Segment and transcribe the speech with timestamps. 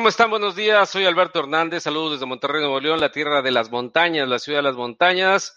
[0.00, 0.30] ¿Cómo están?
[0.30, 0.88] Buenos días.
[0.88, 1.82] Soy Alberto Hernández.
[1.82, 5.54] Saludos desde Monterrey, Nuevo León, la tierra de las montañas, la ciudad de las montañas.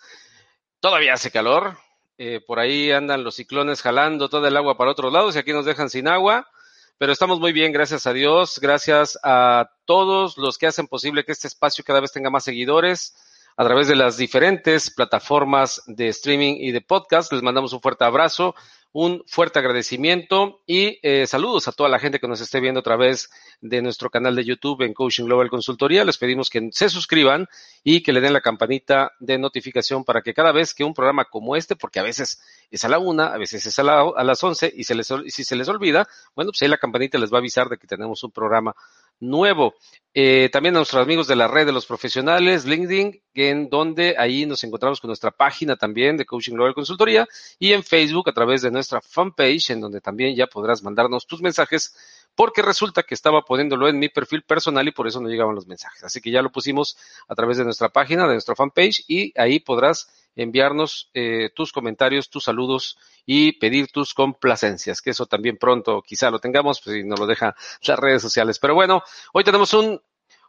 [0.81, 1.77] Todavía hace calor.
[2.17, 5.53] Eh, por ahí andan los ciclones jalando toda el agua para otros lados y aquí
[5.53, 6.49] nos dejan sin agua.
[6.97, 8.59] Pero estamos muy bien, gracias a Dios.
[8.59, 13.15] Gracias a todos los que hacen posible que este espacio cada vez tenga más seguidores
[13.55, 17.31] a través de las diferentes plataformas de streaming y de podcast.
[17.31, 18.55] Les mandamos un fuerte abrazo
[18.93, 22.83] un fuerte agradecimiento y eh, saludos a toda la gente que nos esté viendo a
[22.83, 26.05] través de nuestro canal de YouTube en Coaching Global Consultoría.
[26.05, 27.47] Les pedimos que se suscriban
[27.83, 31.25] y que le den la campanita de notificación para que cada vez que un programa
[31.25, 34.43] como este, porque a veces es a la una, a veces es a, a las
[34.43, 37.69] once y si se les olvida, bueno, pues ahí la campanita les va a avisar
[37.69, 38.75] de que tenemos un programa
[39.19, 39.75] nuevo.
[40.15, 44.45] Eh, también a nuestros amigos de la red de los profesionales, LinkedIn, en donde ahí
[44.45, 48.61] nos encontramos con nuestra página también de Coaching Global Consultoría y en Facebook a través
[48.61, 51.95] de nuestra fanpage, en donde también ya podrás mandarnos tus mensajes,
[52.35, 55.67] porque resulta que estaba poniéndolo en mi perfil personal y por eso no llegaban los
[55.67, 56.03] mensajes.
[56.03, 59.59] Así que ya lo pusimos a través de nuestra página, de nuestra fanpage y ahí
[59.59, 66.01] podrás enviarnos eh, tus comentarios, tus saludos y pedir tus complacencias, que eso también pronto
[66.01, 68.59] quizá lo tengamos, pues si nos lo deja las redes sociales.
[68.59, 70.01] Pero bueno, hoy tenemos un,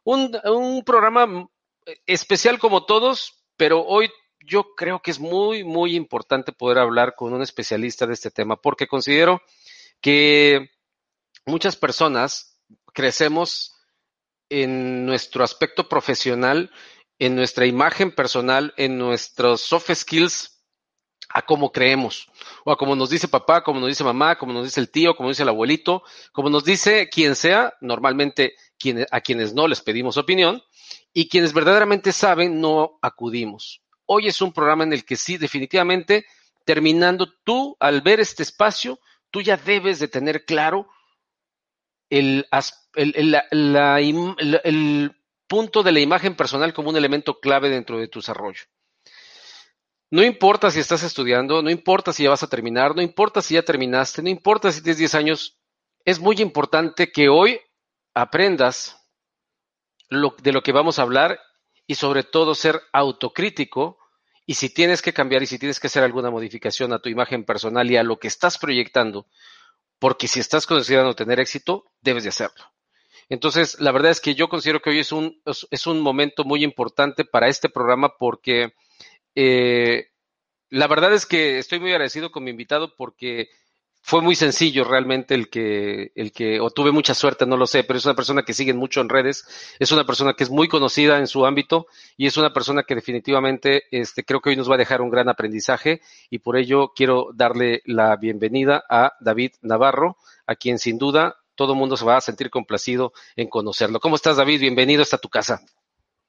[0.04, 1.48] un, un programa
[2.06, 4.10] especial como todos, pero hoy
[4.46, 8.56] yo creo que es muy, muy importante poder hablar con un especialista de este tema,
[8.56, 9.42] porque considero
[10.00, 10.70] que
[11.46, 12.60] muchas personas
[12.92, 13.74] crecemos
[14.48, 16.70] en nuestro aspecto profesional
[17.18, 20.50] en nuestra imagen personal, en nuestros soft skills,
[21.28, 22.28] a cómo creemos,
[22.64, 25.16] o a como nos dice papá, como nos dice mamá, como nos dice el tío,
[25.16, 28.54] como dice el abuelito, como nos dice quien sea, normalmente
[29.10, 30.62] a quienes no les pedimos opinión,
[31.12, 33.82] y quienes verdaderamente saben no acudimos.
[34.06, 36.26] Hoy es un programa en el que sí, definitivamente,
[36.64, 39.00] terminando tú, al ver este espacio,
[39.30, 40.88] tú ya debes de tener claro
[42.10, 42.46] el,
[45.46, 48.62] punto de la imagen personal como un elemento clave dentro de tu desarrollo.
[50.10, 53.54] No importa si estás estudiando, no importa si ya vas a terminar, no importa si
[53.54, 55.58] ya terminaste, no importa si tienes 10 años,
[56.04, 57.60] es muy importante que hoy
[58.14, 59.00] aprendas
[60.10, 61.40] de lo que vamos a hablar
[61.86, 63.98] y sobre todo ser autocrítico
[64.46, 67.44] y si tienes que cambiar y si tienes que hacer alguna modificación a tu imagen
[67.44, 69.26] personal y a lo que estás proyectando,
[69.98, 72.64] porque si estás considerando tener éxito, debes de hacerlo.
[73.28, 75.40] Entonces, la verdad es que yo considero que hoy es un,
[75.70, 78.74] es un momento muy importante para este programa porque
[79.34, 80.08] eh,
[80.68, 83.48] la verdad es que estoy muy agradecido con mi invitado porque
[84.06, 87.84] fue muy sencillo realmente el que, el que, o tuve mucha suerte, no lo sé,
[87.84, 89.46] pero es una persona que siguen mucho en redes,
[89.78, 91.86] es una persona que es muy conocida en su ámbito
[92.18, 95.08] y es una persona que definitivamente este, creo que hoy nos va a dejar un
[95.08, 100.98] gran aprendizaje y por ello quiero darle la bienvenida a David Navarro, a quien sin
[100.98, 104.00] duda todo el mundo se va a sentir complacido en conocerlo.
[104.00, 104.60] ¿Cómo estás, David?
[104.60, 105.62] Bienvenido a tu casa.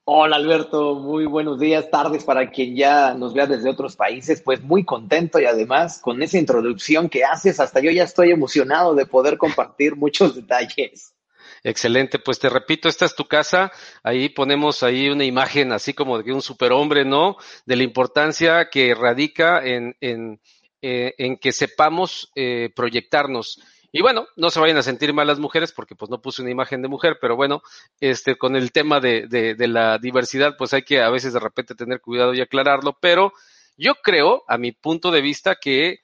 [0.07, 4.61] Hola Alberto, muy buenos días, tardes para quien ya nos vea desde otros países, pues
[4.61, 9.07] muy contento y además con esa introducción que haces, hasta yo ya estoy emocionado de
[9.07, 11.15] poder compartir muchos detalles.
[11.63, 13.71] Excelente, pues te repito, esta es tu casa,
[14.03, 17.37] ahí ponemos ahí una imagen así como de un superhombre, ¿no?
[17.65, 20.39] De la importancia que radica en, en,
[20.83, 23.59] eh, en que sepamos eh, proyectarnos
[23.97, 26.51] y bueno, no se vayan a sentir mal las mujeres porque pues no puse una
[26.51, 27.61] imagen de mujer, pero bueno,
[28.01, 31.75] este, con el tema de, de, la diversidad, pues hay que a veces de repente
[31.75, 33.31] tener cuidado y aclararlo, pero
[33.77, 35.99] yo creo, a mi punto de vista, que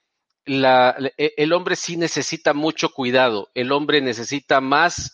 [0.46, 5.14] la, el hombre sí necesita mucho cuidado, el hombre necesita más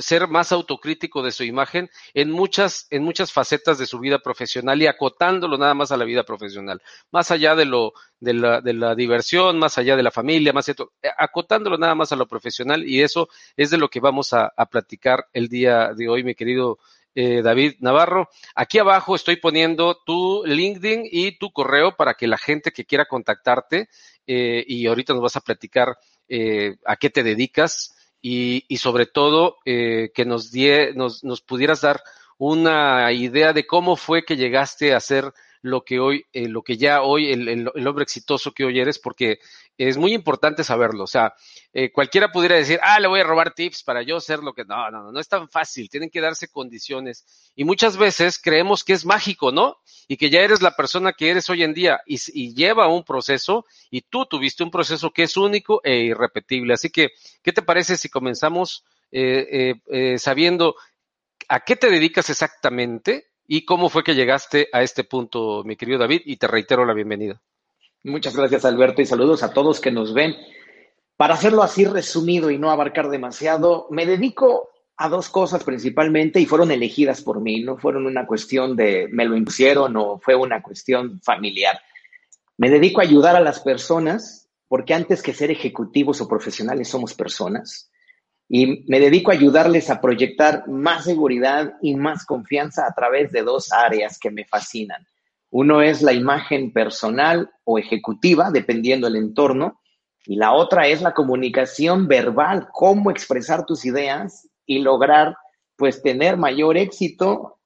[0.00, 4.80] ser más autocrítico de su imagen en muchas, en muchas facetas de su vida profesional
[4.82, 8.74] y acotándolo nada más a la vida profesional, más allá de lo, de la, de
[8.74, 10.74] la diversión, más allá de la familia, más eh,
[11.18, 14.66] acotándolo nada más a lo profesional y eso es de lo que vamos a, a
[14.66, 16.78] platicar el día de hoy, mi querido
[17.14, 18.30] eh, David Navarro.
[18.54, 23.04] Aquí abajo estoy poniendo tu LinkedIn y tu correo para que la gente que quiera
[23.04, 23.88] contactarte
[24.26, 25.98] eh, y ahorita nos vas a platicar
[26.28, 31.40] eh, a qué te dedicas, y, y sobre todo eh, que nos, die, nos, nos
[31.42, 32.02] pudieras dar
[32.38, 35.32] una idea de cómo fue que llegaste a ser
[35.62, 38.98] lo que hoy, eh, lo que ya hoy, el, el, hombre exitoso que hoy eres,
[38.98, 39.38] porque
[39.78, 41.04] es muy importante saberlo.
[41.04, 41.34] O sea,
[41.72, 44.64] eh, cualquiera pudiera decir, ah, le voy a robar tips para yo ser lo que.
[44.64, 45.88] No, no, no, no es tan fácil.
[45.88, 47.24] Tienen que darse condiciones.
[47.54, 49.78] Y muchas veces creemos que es mágico, ¿no?
[50.08, 53.04] Y que ya eres la persona que eres hoy en día y, y lleva un
[53.04, 56.74] proceso y tú tuviste un proceso que es único e irrepetible.
[56.74, 57.10] Así que,
[57.42, 59.74] ¿qué te parece si comenzamos eh,
[60.18, 60.74] sabiendo
[61.48, 63.31] a qué te dedicas exactamente?
[63.46, 66.22] ¿Y cómo fue que llegaste a este punto, mi querido David?
[66.24, 67.40] Y te reitero la bienvenida.
[68.04, 70.34] Muchas gracias, Alberto, y saludos a todos que nos ven.
[71.16, 76.46] Para hacerlo así resumido y no abarcar demasiado, me dedico a dos cosas principalmente y
[76.46, 80.62] fueron elegidas por mí, no fueron una cuestión de me lo impusieron o fue una
[80.62, 81.80] cuestión familiar.
[82.56, 87.14] Me dedico a ayudar a las personas porque antes que ser ejecutivos o profesionales somos
[87.14, 87.91] personas
[88.54, 93.40] y me dedico a ayudarles a proyectar más seguridad y más confianza a través de
[93.40, 95.06] dos áreas que me fascinan.
[95.48, 99.80] Uno es la imagen personal o ejecutiva, dependiendo del entorno,
[100.26, 105.34] y la otra es la comunicación verbal, cómo expresar tus ideas y lograr
[105.76, 107.58] pues tener mayor éxito.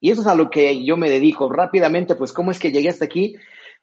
[0.00, 2.88] Y eso es a lo que yo me dedico rápidamente, pues cómo es que llegué
[2.88, 3.36] hasta aquí.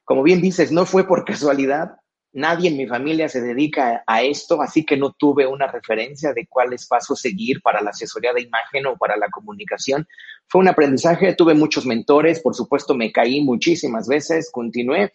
[0.04, 1.96] Como bien dices, no fue por casualidad,
[2.36, 6.46] Nadie en mi familia se dedica a esto, así que no tuve una referencia de
[6.46, 10.06] cuáles pasos seguir para la asesoría de imagen o para la comunicación.
[10.46, 15.14] Fue un aprendizaje, tuve muchos mentores, por supuesto me caí muchísimas veces, continué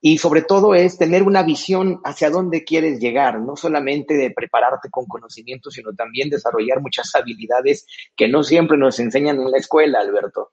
[0.00, 4.90] y sobre todo es tener una visión hacia dónde quieres llegar, no solamente de prepararte
[4.90, 7.84] con conocimiento, sino también desarrollar muchas habilidades
[8.14, 10.52] que no siempre nos enseñan en la escuela, Alberto.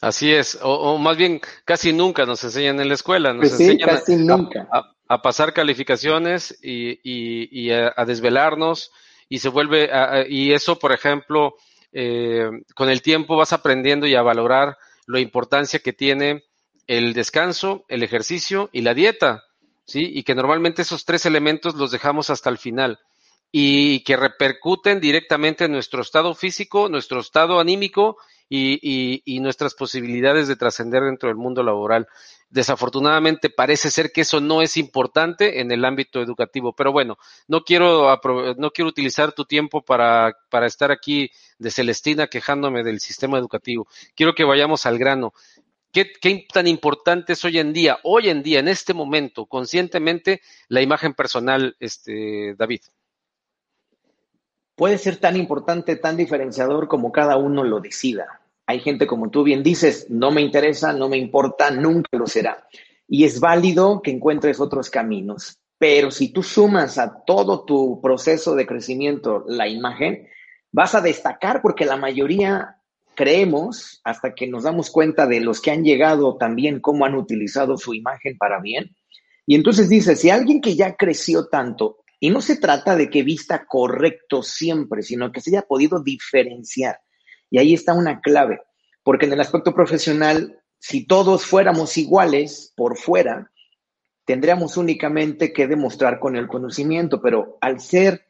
[0.00, 3.78] Así es, o, más bien casi nunca nos enseñan en la escuela, nos pues sí,
[3.78, 4.68] casi nunca
[5.08, 8.90] a pasar calificaciones y, y, a, desvelarnos
[9.28, 9.90] y se vuelve,
[10.28, 11.54] y eso, por ejemplo,
[11.92, 14.76] eh, con el tiempo vas aprendiendo y a valorar
[15.06, 16.44] la importancia que tiene
[16.86, 19.44] el descanso, el ejercicio y la dieta,
[19.84, 20.10] ¿sí?
[20.12, 22.98] Y que normalmente esos tres elementos los dejamos hasta el final
[23.52, 28.16] y que repercuten directamente en nuestro estado físico, nuestro estado anímico
[28.48, 32.06] y, y nuestras posibilidades de trascender dentro del mundo laboral.
[32.48, 37.64] Desafortunadamente parece ser que eso no es importante en el ámbito educativo, pero bueno, no
[37.64, 38.20] quiero,
[38.56, 43.88] no quiero utilizar tu tiempo para, para estar aquí de Celestina quejándome del sistema educativo.
[44.14, 45.34] Quiero que vayamos al grano.
[45.92, 50.40] ¿Qué, ¿Qué, tan importante es hoy en día, hoy en día, en este momento, conscientemente,
[50.68, 52.80] la imagen personal, este, David?
[54.76, 58.42] Puede ser tan importante, tan diferenciador como cada uno lo decida.
[58.66, 62.68] Hay gente, como tú bien dices, no me interesa, no me importa, nunca lo será.
[63.08, 65.58] Y es válido que encuentres otros caminos.
[65.78, 70.28] Pero si tú sumas a todo tu proceso de crecimiento la imagen,
[70.72, 72.76] vas a destacar porque la mayoría
[73.14, 77.78] creemos, hasta que nos damos cuenta de los que han llegado también, cómo han utilizado
[77.78, 78.94] su imagen para bien.
[79.46, 83.22] Y entonces dice, si alguien que ya creció tanto, y no se trata de que
[83.22, 86.98] vista correcto siempre, sino que se haya podido diferenciar,
[87.48, 88.62] y ahí está una clave,
[89.04, 93.52] porque en el aspecto profesional, si todos fuéramos iguales por fuera,
[94.24, 98.26] tendríamos únicamente que demostrar con el conocimiento, pero al ser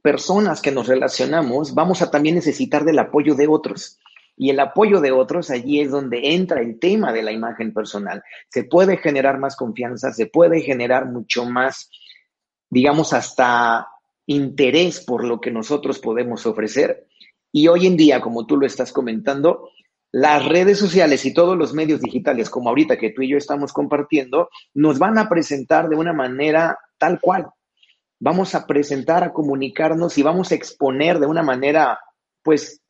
[0.00, 3.98] personas que nos relacionamos, vamos a también necesitar del apoyo de otros.
[4.36, 8.22] Y el apoyo de otros, allí es donde entra el tema de la imagen personal.
[8.48, 11.90] Se puede generar más confianza, se puede generar mucho más,
[12.74, 13.86] digamos, hasta
[14.26, 17.06] interés por lo que nosotros podemos ofrecer.
[17.52, 19.70] Y hoy en día, como tú lo estás comentando,
[20.10, 23.72] las redes sociales y todos los medios digitales, como ahorita que tú y yo estamos
[23.72, 27.46] compartiendo, nos van a presentar de una manera tal cual.
[28.18, 32.00] Vamos a presentar, a comunicarnos y vamos a exponer de una manera,
[32.42, 32.80] pues,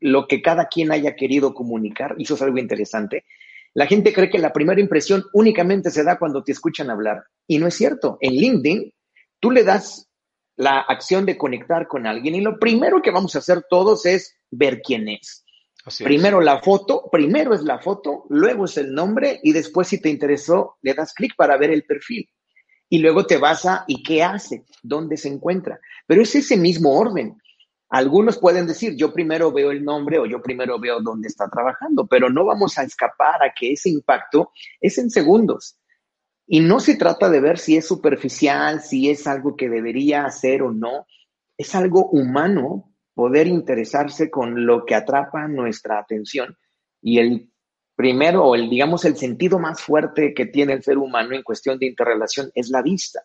[0.00, 2.16] lo que cada quien haya querido comunicar.
[2.18, 3.24] Y eso es algo interesante.
[3.74, 7.22] La gente cree que la primera impresión únicamente se da cuando te escuchan hablar.
[7.46, 8.18] Y no es cierto.
[8.20, 8.92] En LinkedIn,
[9.40, 10.08] tú le das
[10.56, 14.36] la acción de conectar con alguien y lo primero que vamos a hacer todos es
[14.50, 15.44] ver quién es.
[16.04, 20.10] primero la foto, primero es la foto, luego es el nombre y después si te
[20.10, 22.28] interesó le das clic para ver el perfil.
[22.90, 24.64] Y luego te vas a ¿y qué hace?
[24.82, 25.80] ¿Dónde se encuentra?
[26.06, 27.40] Pero es ese mismo orden.
[27.88, 32.06] Algunos pueden decir, yo primero veo el nombre o yo primero veo dónde está trabajando,
[32.06, 35.79] pero no vamos a escapar a que ese impacto es en segundos.
[36.52, 40.62] Y no se trata de ver si es superficial, si es algo que debería hacer
[40.62, 41.06] o no.
[41.56, 46.58] Es algo humano poder interesarse con lo que atrapa nuestra atención.
[47.00, 47.52] Y el
[47.94, 51.78] primero, o el, digamos, el sentido más fuerte que tiene el ser humano en cuestión
[51.78, 53.22] de interrelación es la vista.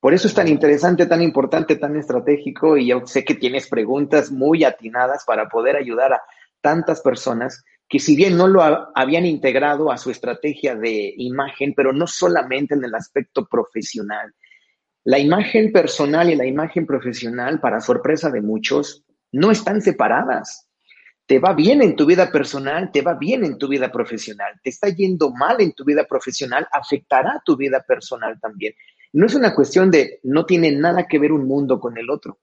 [0.00, 4.32] Por eso es tan interesante, tan importante, tan estratégico y yo sé que tienes preguntas
[4.32, 6.22] muy atinadas para poder ayudar a
[6.60, 8.62] tantas personas que si bien no lo
[8.94, 14.32] habían integrado a su estrategia de imagen, pero no solamente en el aspecto profesional.
[15.02, 20.68] La imagen personal y la imagen profesional, para sorpresa de muchos, no están separadas.
[21.26, 24.60] Te va bien en tu vida personal, te va bien en tu vida profesional.
[24.62, 28.72] Te está yendo mal en tu vida profesional, afectará tu vida personal también.
[29.12, 32.38] No es una cuestión de no tiene nada que ver un mundo con el otro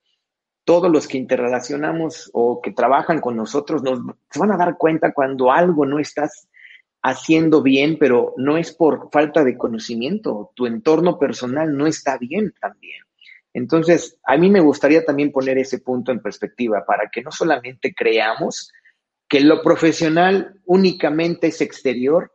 [0.68, 5.14] todos los que interrelacionamos o que trabajan con nosotros nos se van a dar cuenta
[5.14, 6.50] cuando algo no estás
[7.02, 12.54] haciendo bien, pero no es por falta de conocimiento, tu entorno personal no está bien
[12.60, 13.02] también.
[13.54, 17.94] Entonces, a mí me gustaría también poner ese punto en perspectiva para que no solamente
[17.96, 18.74] creamos
[19.30, 22.34] que lo profesional únicamente es exterior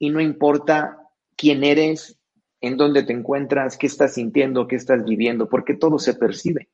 [0.00, 0.98] y no importa
[1.36, 2.18] quién eres,
[2.60, 6.68] en dónde te encuentras, qué estás sintiendo, qué estás viviendo, porque todo se percibe.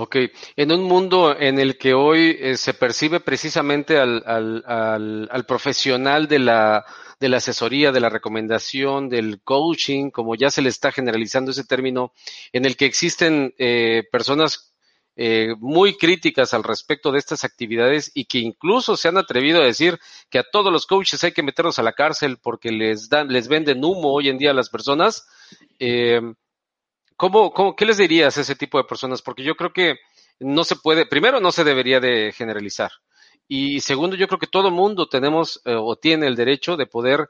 [0.00, 0.14] Ok,
[0.54, 6.84] en un mundo en el que hoy eh, se percibe precisamente al, profesional de la,
[7.18, 11.64] de la asesoría, de la recomendación, del coaching, como ya se le está generalizando ese
[11.64, 12.12] término,
[12.52, 14.72] en el que existen eh, personas
[15.16, 19.66] eh, muy críticas al respecto de estas actividades y que incluso se han atrevido a
[19.66, 19.98] decir
[20.30, 23.48] que a todos los coaches hay que meterlos a la cárcel porque les dan, les
[23.48, 25.26] venden humo hoy en día a las personas.
[25.80, 26.20] Eh,
[27.18, 29.20] ¿cómo, cómo, qué les dirías a ese tipo de personas?
[29.20, 29.96] Porque yo creo que
[30.40, 32.92] no se puede, primero no se debería de generalizar.
[33.46, 37.28] Y segundo, yo creo que todo mundo tenemos eh, o tiene el derecho de poder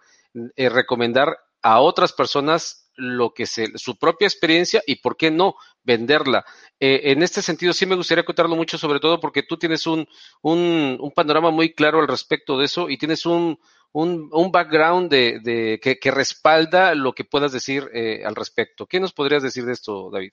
[0.57, 5.54] recomendar a otras personas lo que se, su propia experiencia y por qué no
[5.85, 6.45] venderla.
[6.80, 10.07] Eh, en este sentido, sí me gustaría contarlo mucho, sobre todo porque tú tienes un,
[10.42, 13.59] un, un panorama muy claro al respecto de eso y tienes un,
[13.92, 18.87] un, un background de, de que, respalda lo que puedas decir eh, al respecto.
[18.87, 20.33] ¿Qué nos podrías decir de esto, David?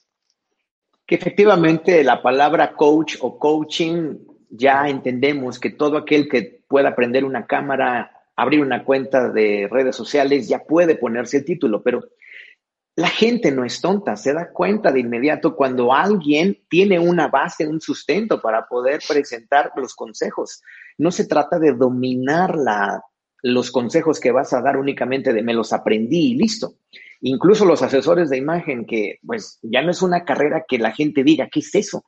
[1.05, 4.17] Que efectivamente la palabra coach o coaching
[4.49, 9.95] ya entendemos que todo aquel que pueda aprender una cámara, abrir una cuenta de redes
[9.95, 12.03] sociales, ya puede ponerse el título, pero
[12.97, 17.67] la gente no es tonta, se da cuenta de inmediato cuando alguien tiene una base,
[17.67, 20.61] un sustento para poder presentar los consejos.
[20.97, 23.03] No se trata de dominar la,
[23.45, 26.77] los consejos que vas a dar únicamente de me los aprendí y listo.
[27.21, 31.23] Incluso los asesores de imagen, que pues ya no es una carrera que la gente
[31.23, 32.05] diga, ¿qué es eso?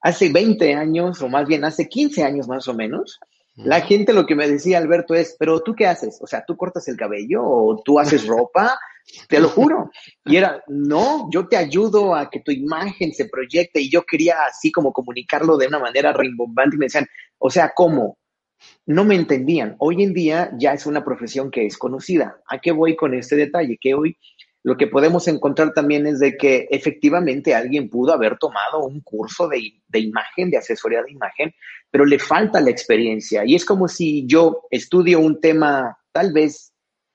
[0.00, 3.20] Hace 20 años, o más bien hace 15 años más o menos,
[3.54, 6.18] la gente lo que me decía Alberto es, pero tú qué haces?
[6.20, 8.76] O sea, tú cortas el cabello o tú haces ropa
[9.28, 9.90] te lo juro.
[10.24, 14.36] Y era, no, yo te ayudo a que tu imagen se proyecte y yo quería
[14.48, 17.06] así como comunicarlo de una manera rimbombante y me decían,
[17.38, 18.18] o sea, ¿cómo?
[18.86, 19.76] No me entendían.
[19.78, 22.40] Hoy en día ya es una profesión que es conocida.
[22.46, 23.78] ¿A qué voy con este detalle?
[23.80, 24.16] Que hoy
[24.64, 29.48] lo que podemos encontrar también es de que efectivamente alguien pudo haber tomado un curso
[29.48, 31.52] de, de, imagen, de asesoría de imagen,
[31.90, 33.44] pero le falta la experiencia.
[33.44, 36.72] Y es como si yo estudio un tema tal vez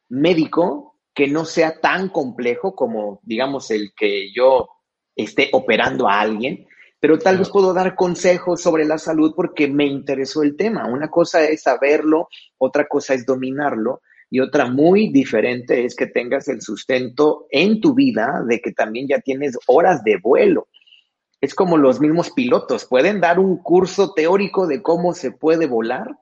[0.10, 4.70] médico, que no sea tan complejo como, digamos, el que yo
[5.16, 6.67] esté operando a alguien,
[7.00, 10.88] pero tal vez puedo dar consejos sobre la salud porque me interesó el tema.
[10.88, 12.28] Una cosa es saberlo,
[12.58, 17.94] otra cosa es dominarlo y otra muy diferente es que tengas el sustento en tu
[17.94, 20.68] vida de que también ya tienes horas de vuelo.
[21.40, 26.18] Es como los mismos pilotos, pueden dar un curso teórico de cómo se puede volar,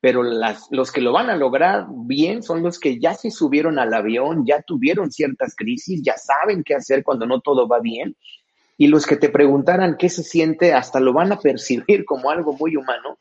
[0.00, 3.78] pero las, los que lo van a lograr bien son los que ya se subieron
[3.78, 8.16] al avión, ya tuvieron ciertas crisis, ya saben qué hacer cuando no todo va bien.
[8.80, 12.54] Y los que te preguntaran qué se siente, hasta lo van a percibir como algo
[12.54, 13.18] muy humano,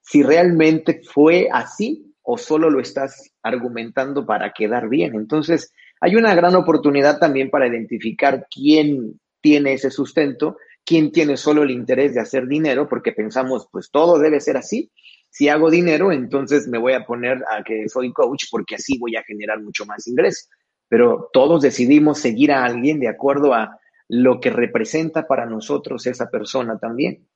[0.00, 5.14] si realmente fue así o solo lo estás argumentando para quedar bien.
[5.14, 11.62] Entonces, hay una gran oportunidad también para identificar quién tiene ese sustento, quién tiene solo
[11.62, 14.90] el interés de hacer dinero, porque pensamos, pues todo debe ser así,
[15.30, 19.14] si hago dinero, entonces me voy a poner a que soy coach porque así voy
[19.14, 20.48] a generar mucho más ingreso.
[20.88, 26.30] Pero todos decidimos seguir a alguien de acuerdo a lo que representa para nosotros esa
[26.30, 27.26] persona también.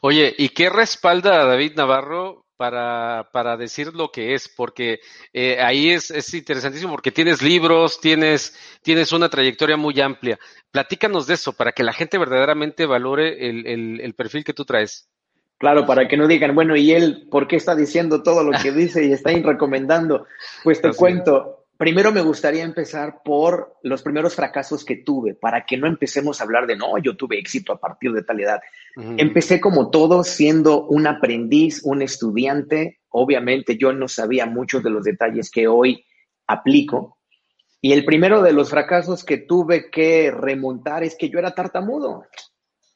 [0.00, 4.48] Oye, ¿y qué respalda a David Navarro para, para decir lo que es?
[4.48, 5.00] Porque
[5.32, 10.38] eh, ahí es, es, interesantísimo porque tienes libros, tienes, tienes una trayectoria muy amplia.
[10.70, 14.64] Platícanos de eso para que la gente verdaderamente valore el, el, el perfil que tú
[14.64, 15.08] traes.
[15.62, 18.72] Claro, para que no digan, bueno, ¿y él por qué está diciendo todo lo que
[18.72, 20.26] dice y está recomendando?
[20.64, 25.76] Pues te cuento, primero me gustaría empezar por los primeros fracasos que tuve, para que
[25.76, 28.60] no empecemos a hablar de, no, yo tuve éxito a partir de tal edad.
[28.94, 33.00] Empecé como todo siendo un aprendiz, un estudiante.
[33.08, 36.04] Obviamente yo no sabía muchos de los detalles que hoy
[36.46, 37.18] aplico.
[37.80, 42.22] Y el primero de los fracasos que tuve que remontar es que yo era tartamudo.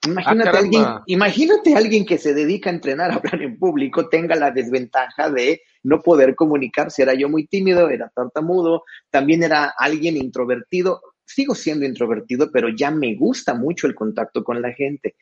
[0.06, 4.34] Imagínate, ah, alguien, imagínate alguien que se dedica a entrenar a hablar en público tenga
[4.36, 7.02] la desventaja de no poder comunicarse.
[7.02, 11.00] Era yo muy tímido, era tartamudo, también era alguien introvertido.
[11.24, 15.16] Sigo siendo introvertido, pero ya me gusta mucho el contacto con la gente.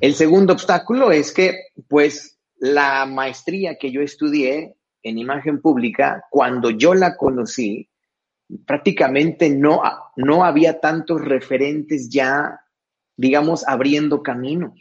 [0.00, 1.54] El segundo obstáculo es que,
[1.88, 7.88] pues, la maestría que yo estudié en imagen pública, cuando yo la conocí,
[8.66, 9.82] prácticamente no,
[10.16, 12.58] no había tantos referentes ya
[13.16, 14.74] digamos, abriendo camino.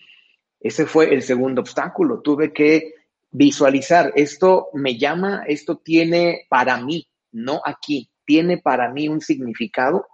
[0.60, 2.22] Ese fue el segundo obstáculo.
[2.22, 2.94] Tuve que
[3.32, 10.08] visualizar, esto me llama, esto tiene para mí, no aquí, tiene para mí un significado.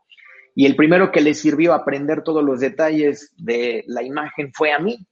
[0.56, 4.80] Y el primero que le sirvió aprender todos los detalles de la imagen fue a
[4.80, 5.06] mí.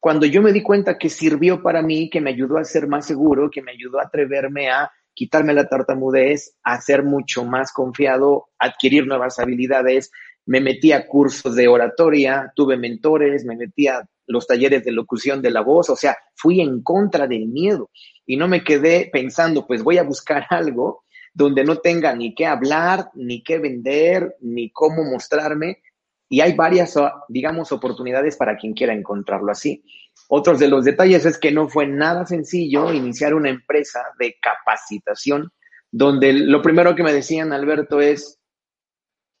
[0.00, 3.06] Cuando yo me di cuenta que sirvió para mí, que me ayudó a ser más
[3.06, 8.48] seguro, que me ayudó a atreverme a quitarme la tartamudez, a ser mucho más confiado,
[8.58, 10.10] adquirir nuevas habilidades,
[10.46, 15.42] me metí a cursos de oratoria, tuve mentores, me metí a los talleres de locución
[15.42, 17.90] de la voz, o sea, fui en contra del miedo
[18.26, 22.46] y no me quedé pensando, pues voy a buscar algo donde no tenga ni qué
[22.46, 25.82] hablar, ni qué vender, ni cómo mostrarme.
[26.28, 26.94] Y hay varias,
[27.28, 29.82] digamos, oportunidades para quien quiera encontrarlo así.
[30.28, 35.50] Otros de los detalles es que no fue nada sencillo iniciar una empresa de capacitación,
[35.90, 38.38] donde lo primero que me decían, Alberto, es,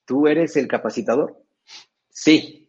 [0.04, 1.36] ¿tú eres el capacitador?
[2.10, 2.62] Sí,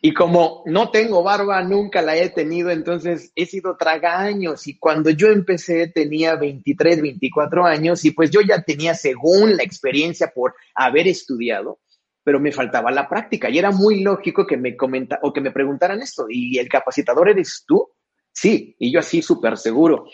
[0.00, 4.66] y como no tengo barba, nunca la he tenido, entonces he sido tragaños.
[4.66, 9.62] Y cuando yo empecé tenía 23, 24 años y pues yo ya tenía, según la
[9.62, 11.80] experiencia por haber estudiado,
[12.22, 13.50] pero me faltaba la práctica.
[13.50, 16.26] Y era muy lógico que me comenta o que me preguntaran esto.
[16.28, 17.88] ¿Y el capacitador eres tú?
[18.32, 20.06] Sí, y yo así súper seguro.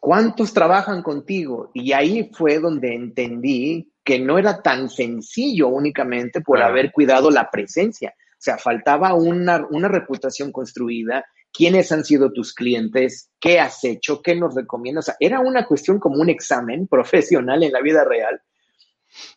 [0.00, 1.70] ¿Cuántos trabajan contigo?
[1.74, 7.48] Y ahí fue donde entendí que no era tan sencillo únicamente por haber cuidado la
[7.48, 13.84] presencia, o sea, faltaba una, una reputación construida, quiénes han sido tus clientes, qué has
[13.84, 15.04] hecho, qué nos recomiendas.
[15.04, 18.42] O sea, era una cuestión como un examen profesional en la vida real,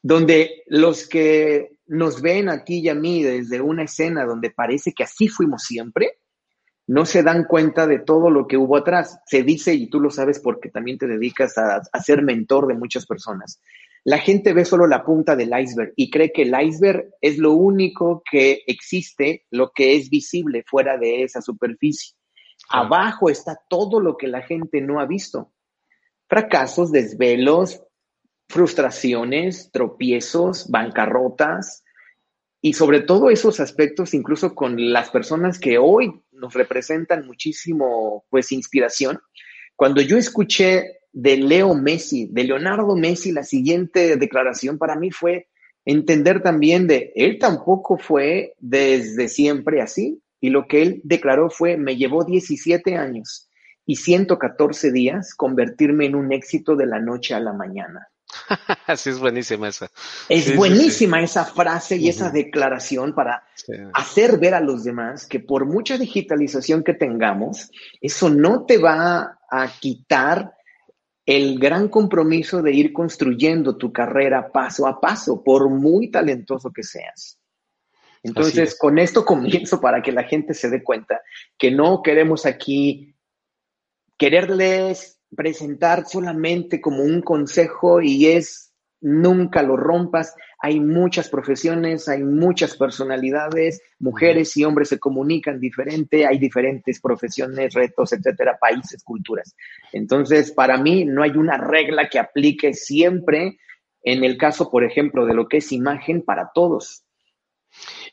[0.01, 4.91] donde los que nos ven a ti y a mí desde una escena donde parece
[4.91, 6.17] que así fuimos siempre,
[6.87, 9.19] no se dan cuenta de todo lo que hubo atrás.
[9.27, 12.73] Se dice, y tú lo sabes porque también te dedicas a, a ser mentor de
[12.73, 13.61] muchas personas,
[14.05, 17.53] la gente ve solo la punta del iceberg y cree que el iceberg es lo
[17.53, 22.15] único que existe, lo que es visible fuera de esa superficie.
[22.69, 25.53] Abajo está todo lo que la gente no ha visto.
[26.27, 27.81] Fracasos, desvelos,
[28.49, 31.83] frustraciones, tropiezos, bancarrotas
[32.61, 38.51] y sobre todo esos aspectos, incluso con las personas que hoy nos representan muchísimo, pues,
[38.51, 39.19] inspiración.
[39.75, 45.47] Cuando yo escuché de Leo Messi, de Leonardo Messi, la siguiente declaración para mí fue
[45.85, 50.19] entender también de él tampoco fue desde siempre así.
[50.41, 53.47] Y lo que él declaró fue, me llevó 17 años
[53.85, 58.09] y 114 días convertirme en un éxito de la noche a la mañana.
[58.87, 59.89] Así es buenísima esa.
[60.27, 63.43] Es buenísima esa frase y esa declaración para
[63.93, 67.71] hacer ver a los demás que por mucha digitalización que tengamos,
[68.01, 70.53] eso no te va a quitar
[71.25, 76.83] el gran compromiso de ir construyendo tu carrera paso a paso, por muy talentoso que
[76.83, 77.39] seas.
[78.23, 81.21] Entonces, con esto comienzo para que la gente se dé cuenta
[81.57, 83.15] que no queremos aquí
[84.17, 88.72] quererles presentar solamente como un consejo y es
[89.03, 90.33] nunca lo rompas.
[90.59, 97.73] Hay muchas profesiones, hay muchas personalidades, mujeres y hombres se comunican diferente, hay diferentes profesiones,
[97.73, 99.55] retos, etcétera, países, culturas.
[99.91, 103.57] Entonces, para mí no hay una regla que aplique siempre
[104.03, 107.03] en el caso, por ejemplo, de lo que es imagen para todos.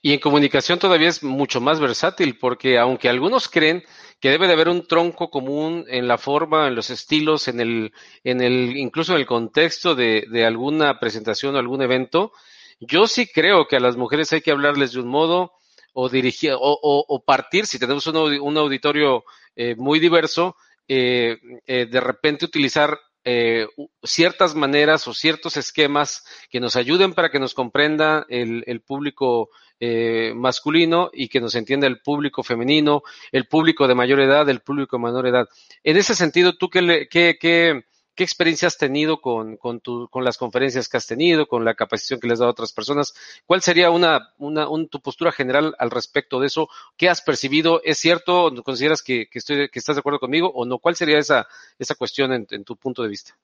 [0.03, 3.83] Y en comunicación todavía es mucho más versátil, porque aunque algunos creen
[4.20, 7.92] que debe de haber un tronco común en la forma, en los estilos, en el,
[8.22, 12.33] en el, incluso en el contexto de, de alguna presentación o algún evento,
[12.80, 15.52] yo sí creo que a las mujeres hay que hablarles de un modo
[15.92, 19.24] o dirigir o, o, partir, si tenemos un, un auditorio
[19.56, 20.56] eh, muy diverso,
[20.88, 23.66] eh, eh, de repente utilizar eh,
[24.02, 30.33] ciertas maneras o ciertos esquemas que nos ayuden para que nos comprenda el, público eh,
[30.35, 33.02] masculino y que nos entienda el público femenino,
[33.33, 35.48] el público de mayor edad, el público de menor edad.
[35.85, 37.85] En ese sentido, ¿tú qué, qué, qué,
[38.20, 41.72] qué experiencia has tenido con, con, tu, con las conferencias que has tenido, con la
[41.72, 43.14] capacitación que les has dado a otras personas?
[43.46, 46.68] ¿Cuál sería una, una un, tu postura general al respecto de eso?
[46.98, 47.80] ¿Qué has percibido?
[47.83, 48.52] ¿Es cierto?
[48.62, 50.76] ¿Consideras que, que, estoy, estás de acuerdo conmigo o no?
[50.76, 53.38] ¿Cuál sería esa, esa cuestión en, en tu punto de vista?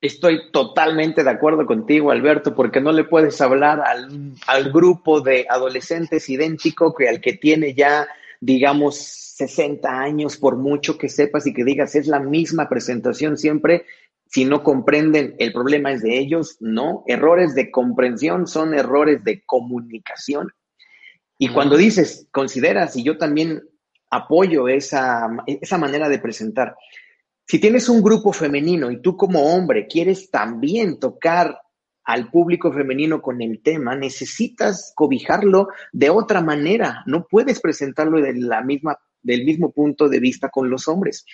[0.00, 5.46] Estoy totalmente de acuerdo contigo, Alberto, porque no le puedes hablar al, al, grupo de
[5.48, 8.08] adolescentes idéntico que al que tiene ya,
[8.40, 8.96] digamos,
[9.36, 13.84] 60 años, por mucho que sepas y que digas, es la misma presentación siempre.
[14.26, 16.56] Si no comprenden, el problema es de ellos.
[16.60, 20.52] No, errores de comprensión son errores de comunicación.
[21.38, 23.62] Y cuando dices, consideras, y yo también
[24.10, 26.76] apoyo esa, esa manera de presentar,
[27.46, 31.58] si tienes un grupo femenino y tú como hombre quieres también tocar
[32.10, 37.04] al público femenino con el tema, necesitas cobijarlo de otra manera.
[37.06, 41.24] No puedes presentarlo de la misma, del mismo punto de vista con los hombres.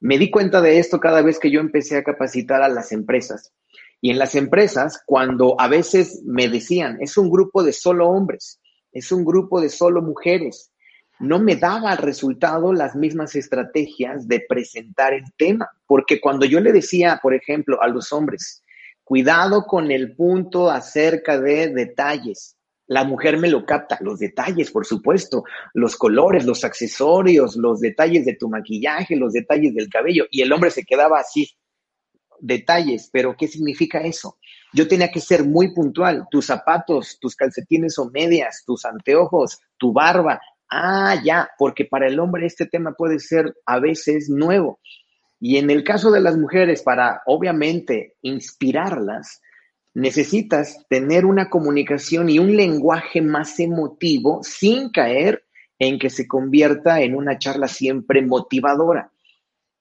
[0.00, 3.52] Me di cuenta de esto cada vez que yo empecé a capacitar a las empresas.
[4.00, 8.60] Y en las empresas, cuando a veces me decían, es un grupo de solo hombres,
[8.90, 10.72] es un grupo de solo mujeres,
[11.20, 16.58] no me daba al resultado las mismas estrategias de presentar el tema, porque cuando yo
[16.58, 18.63] le decía, por ejemplo, a los hombres,
[19.04, 24.84] cuidado con el punto acerca de detalles, la mujer me lo capta, los detalles, por
[24.84, 30.42] supuesto, los colores, los accesorios, los detalles de tu maquillaje, los detalles del cabello, y
[30.42, 31.50] el hombre se quedaba así,
[32.40, 34.38] detalles, pero ¿qué significa eso?
[34.72, 39.92] Yo tenía que ser muy puntual, tus zapatos, tus calcetines o medias, tus anteojos, tu
[39.92, 40.40] barba,
[40.70, 44.80] ah, ya, porque para el hombre este tema puede ser a veces nuevo.
[45.46, 49.42] Y en el caso de las mujeres, para obviamente inspirarlas,
[49.92, 55.44] necesitas tener una comunicación y un lenguaje más emotivo sin caer
[55.78, 59.12] en que se convierta en una charla siempre motivadora.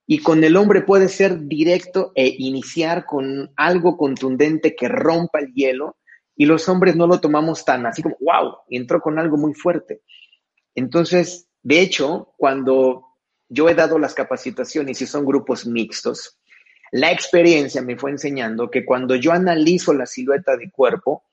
[0.06, 5.54] Y con el hombre puede ser directo e iniciar con algo contundente que rompa el
[5.54, 5.95] hielo
[6.36, 10.02] y los hombres no lo tomamos tan así como, wow, entró con algo muy fuerte.
[10.76, 13.12] Entonces, de hecho, cuando
[13.53, 16.39] yo he dado las capacitaciones y son grupos mixtos,
[16.91, 21.23] la experiencia me fue enseñando que cuando yo analizo la silueta de cuerpo,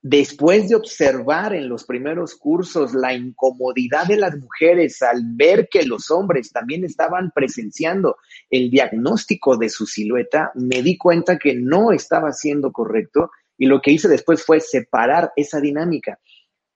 [0.00, 5.84] después de observar en los primeros cursos la incomodidad de las mujeres al ver que
[5.84, 8.16] los hombres también estaban presenciando
[8.48, 13.80] el diagnóstico de su silueta, me di cuenta que no estaba siendo correcto y lo
[13.80, 16.20] que hice después fue separar esa dinámica.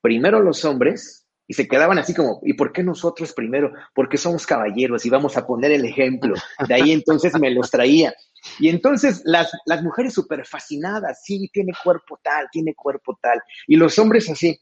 [0.00, 1.19] Primero los hombres
[1.50, 3.72] y se quedaban así como, ¿y por qué nosotros primero?
[3.92, 6.36] Porque somos caballeros y vamos a poner el ejemplo.
[6.68, 8.14] De ahí entonces me los traía.
[8.60, 13.42] Y entonces las, las mujeres súper fascinadas, sí, tiene cuerpo tal, tiene cuerpo tal.
[13.66, 14.60] Y los hombres así,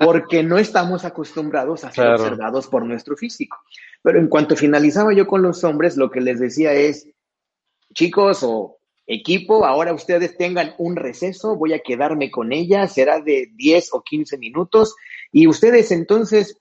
[0.00, 3.56] porque no estamos acostumbrados a ser observados por nuestro físico.
[4.02, 7.08] Pero en cuanto finalizaba yo con los hombres, lo que les decía es,
[7.94, 13.52] chicos o equipo, ahora ustedes tengan un receso, voy a quedarme con ella, será de
[13.54, 14.96] 10 o 15 minutos
[15.36, 16.56] y ustedes entonces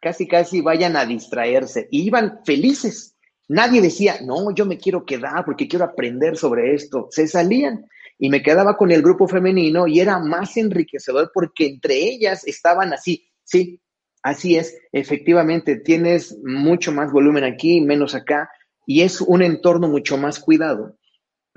[0.00, 3.14] casi casi vayan a distraerse y iban felices.
[3.48, 7.08] Nadie decía, no, yo me quiero quedar porque quiero aprender sobre esto.
[7.10, 7.86] Se salían
[8.18, 12.94] y me quedaba con el grupo femenino y era más enriquecedor porque entre ellas estaban
[12.94, 13.82] así, sí,
[14.22, 18.48] así es, efectivamente, tienes mucho más volumen aquí, menos acá
[18.86, 20.96] y es un entorno mucho más cuidado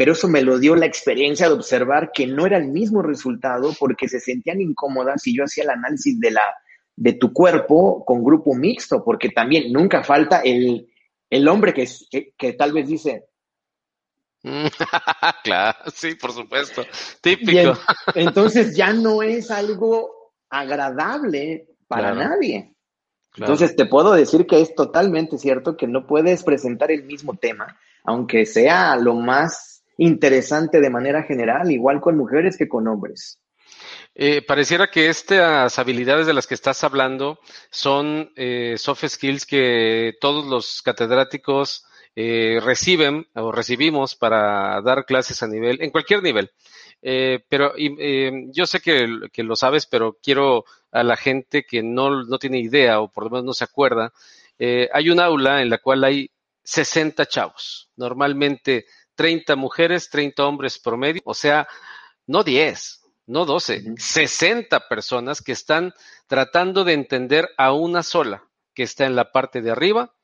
[0.02, 3.72] pero eso me lo dio la experiencia de observar que no era el mismo resultado
[3.80, 6.42] porque se sentían incómodas y yo hacía el análisis de la
[6.96, 10.92] de tu cuerpo con grupo mixto, porque también nunca falta el,
[11.30, 11.88] el hombre que,
[12.36, 13.28] que, tal vez dice,
[15.44, 16.84] claro, sí, por supuesto.
[17.22, 17.78] Típico.
[18.16, 22.74] entonces ya no es algo agradable para nadie.
[23.38, 27.78] Entonces te puedo decir que es totalmente cierto que no puedes presentar el mismo tema,
[28.04, 33.40] aunque sea lo más interesante de manera general, igual con mujeres que con hombres.
[34.16, 40.16] Eh, pareciera que estas habilidades de las que estás hablando son eh, soft skills que
[40.20, 41.86] todos los catedráticos
[42.16, 46.50] eh, reciben o recibimos para dar clases a nivel, en cualquier nivel.
[47.02, 52.38] pero yo sé que, que, lo sabes, pero quiero a la gente que no, no
[52.40, 54.12] tiene idea o por lo menos no se acuerda.
[54.60, 56.32] hay un aula en la cual hay
[56.64, 57.90] 60 chavos.
[57.96, 58.86] Normalmente
[59.22, 61.68] 30 mujeres, 30 hombres promedio, o sea,
[62.26, 65.94] no 10, no 12, 60 personas que están
[66.26, 70.16] tratando de entender a una sola, que está en la parte de arriba,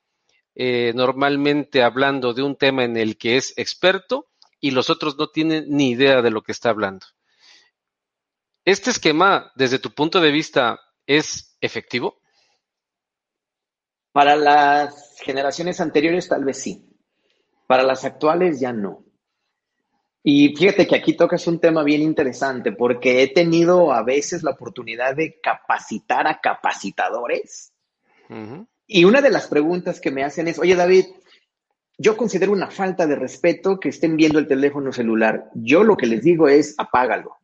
[0.55, 5.27] eh, normalmente hablando de un tema en el que es experto y los otros no
[5.29, 7.05] tienen ni idea de lo que está hablando.
[8.65, 12.19] ¿Este esquema, desde tu punto de vista, es efectivo?
[14.11, 16.86] Para las generaciones anteriores tal vez sí.
[17.67, 19.03] Para las actuales ya no.
[20.23, 24.51] Y fíjate que aquí tocas un tema bien interesante porque he tenido a veces la
[24.51, 27.71] oportunidad de capacitar a capacitadores.
[28.85, 31.05] Y una de las preguntas que me hacen es, oye David,
[31.97, 35.49] yo considero una falta de respeto que estén viendo el teléfono celular.
[35.55, 37.37] Yo lo que les digo es, apágalo.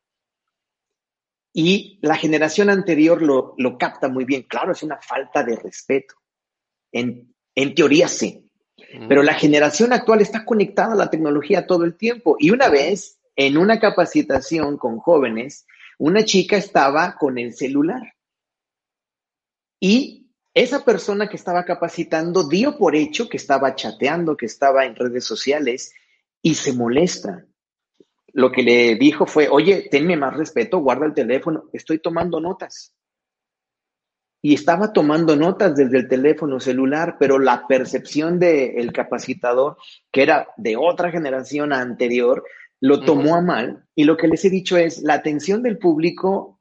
[1.53, 4.43] Y la generación anterior lo, lo capta muy bien.
[4.43, 6.15] Claro, es una falta de respeto.
[6.91, 8.49] En, en teoría sí.
[9.07, 12.35] Pero la generación actual está conectada a la tecnología todo el tiempo.
[12.39, 15.65] Y una vez, en una capacitación con jóvenes,
[15.97, 18.13] una chica estaba con el celular.
[19.79, 24.95] Y esa persona que estaba capacitando dio por hecho que estaba chateando, que estaba en
[24.95, 25.93] redes sociales
[26.41, 27.45] y se molesta.
[28.27, 32.93] Lo que le dijo fue, oye, tenme más respeto, guarda el teléfono, estoy tomando notas
[34.45, 39.77] y estaba tomando notas desde el teléfono celular, pero la percepción del capacitador,
[40.11, 42.43] que era de otra generación anterior,
[42.81, 46.59] lo tomó a mal y lo que les he dicho es, la atención del público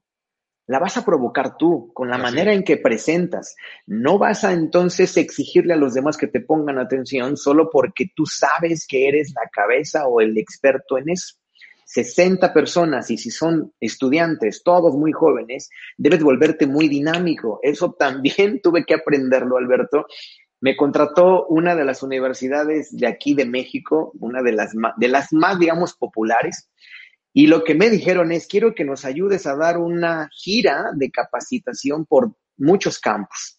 [0.68, 3.56] la vas a provocar tú con la manera en que presentas.
[3.84, 8.26] No vas a entonces exigirle a los demás que te pongan atención solo porque tú
[8.26, 11.41] sabes que eres la cabeza o el experto en eso.
[11.86, 17.60] 60 personas y si son estudiantes, todos muy jóvenes, debes volverte muy dinámico.
[17.62, 20.06] Eso también tuve que aprenderlo, Alberto.
[20.60, 25.32] Me contrató una de las universidades de aquí de México, una de las, de las
[25.32, 26.68] más, digamos, populares,
[27.32, 31.10] y lo que me dijeron es, quiero que nos ayudes a dar una gira de
[31.10, 33.58] capacitación por muchos campos.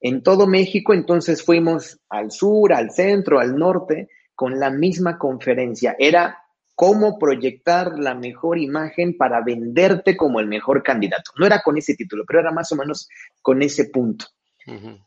[0.00, 5.96] En todo México, entonces fuimos al sur, al centro, al norte, con la misma conferencia.
[5.98, 6.36] Era
[6.76, 11.32] cómo proyectar la mejor imagen para venderte como el mejor candidato.
[11.38, 13.08] No era con ese título, pero era más o menos
[13.42, 14.26] con ese punto.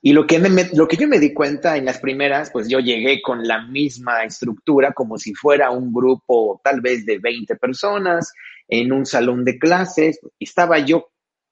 [0.02, 0.40] Y lo que,
[0.74, 4.24] lo que yo me di cuenta en las primeras, pues yo llegué con la misma
[4.24, 8.34] estructura, como si fuera un grupo tal vez de 20 personas
[8.70, 10.22] en un salón de clases.
[10.40, 11.10] Estaba yo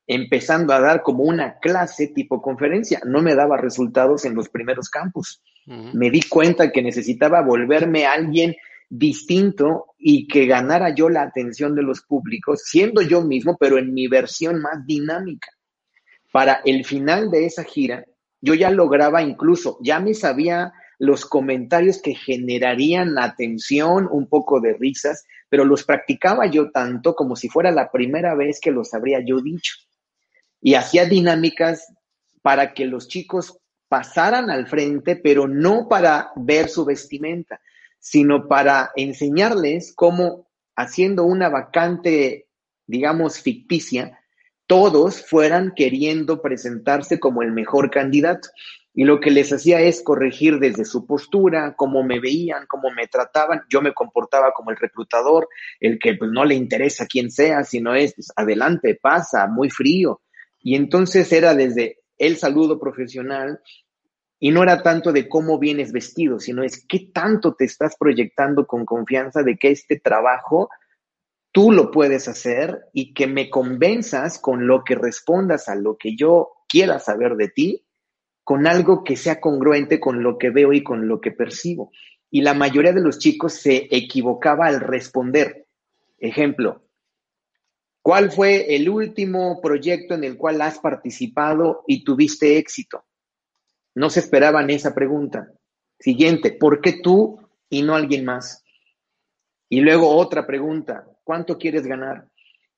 [0.07, 3.01] empezando a dar como una clase tipo conferencia.
[3.05, 5.41] No me daba resultados en los primeros campus.
[5.65, 8.55] Me di cuenta que necesitaba volverme alguien
[8.89, 13.93] distinto y que ganara yo la atención de los públicos, siendo yo mismo, pero en
[13.93, 15.49] mi versión más dinámica
[16.31, 18.05] para el final de esa gira,
[18.41, 24.73] yo ya lograba incluso, ya me sabía los comentarios que generarían atención, un poco de
[24.73, 29.19] risas, pero los practicaba yo tanto como si fuera la primera vez que los habría
[29.25, 29.75] yo dicho.
[30.61, 31.87] Y hacía dinámicas
[32.41, 37.59] para que los chicos pasaran al frente, pero no para ver su vestimenta,
[38.09, 42.47] sino para enseñarles cómo haciendo una vacante,
[42.85, 44.21] digamos, ficticia,
[44.65, 48.47] todos fueran queriendo presentarse como el mejor candidato.
[48.93, 53.07] Y lo que les hacía es corregir desde su postura, cómo me veían, cómo me
[53.07, 53.63] trataban.
[53.69, 55.49] Yo me comportaba como el reclutador,
[55.81, 60.21] el que pues, no le interesa quién sea, sino es pues, adelante, pasa, muy frío.
[60.61, 63.59] Y entonces era desde el saludo profesional
[64.39, 68.67] y no era tanto de cómo vienes vestido, sino es qué tanto te estás proyectando
[68.67, 70.69] con confianza de que este trabajo
[71.51, 76.15] tú lo puedes hacer y que me convenzas con lo que respondas a lo que
[76.15, 77.85] yo quiera saber de ti,
[78.43, 81.91] con algo que sea congruente con lo que veo y con lo que percibo.
[82.29, 85.65] Y la mayoría de los chicos se equivocaba al responder.
[86.19, 86.83] Ejemplo,
[88.01, 93.03] ¿cuál fue el último proyecto en el cual has participado y tuviste éxito?
[93.97, 95.51] No se esperaban esa pregunta.
[95.97, 98.63] Siguiente, ¿por qué tú y no alguien más?
[99.69, 102.27] Y luego otra pregunta, ¿cuánto quieres ganar?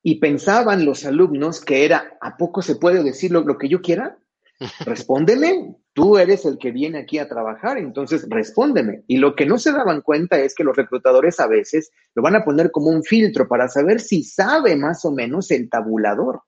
[0.02, 4.18] Y pensaban los alumnos que era, ¿a poco se puede decir lo, que yo quiera?
[4.86, 9.04] Respóndeme, tú eres el que viene aquí a trabajar, entonces respóndeme.
[9.06, 12.38] Y lo que no se daban cuenta es que los reclutadores a veces lo van
[12.38, 16.44] a poner como un filtro para saber si sabe más o menos el tabulador.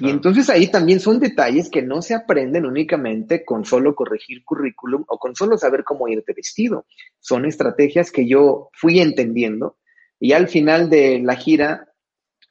[0.00, 5.04] Y entonces ahí también son detalles que no se aprenden únicamente con solo corregir currículum
[5.08, 6.86] o con solo saber cómo irte vestido.
[7.18, 9.76] Son estrategias que yo fui entendiendo
[10.20, 11.88] y al final de la gira,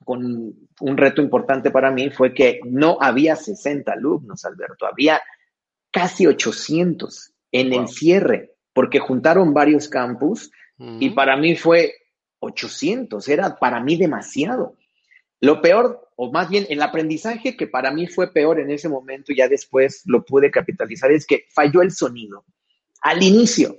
[0.04, 5.22] con un reto importante para mí fue que no había 60 alumnos, Alberto, había
[5.92, 11.94] casi 800 en el cierre, porque juntaron varios campus y para mí fue
[12.40, 14.78] 800, era para mí demasiado.
[15.40, 19.34] Lo peor, o más bien el aprendizaje que para mí fue peor en ese momento,
[19.34, 22.44] ya después lo pude capitalizar, es que falló el sonido.
[23.02, 23.78] Al inicio,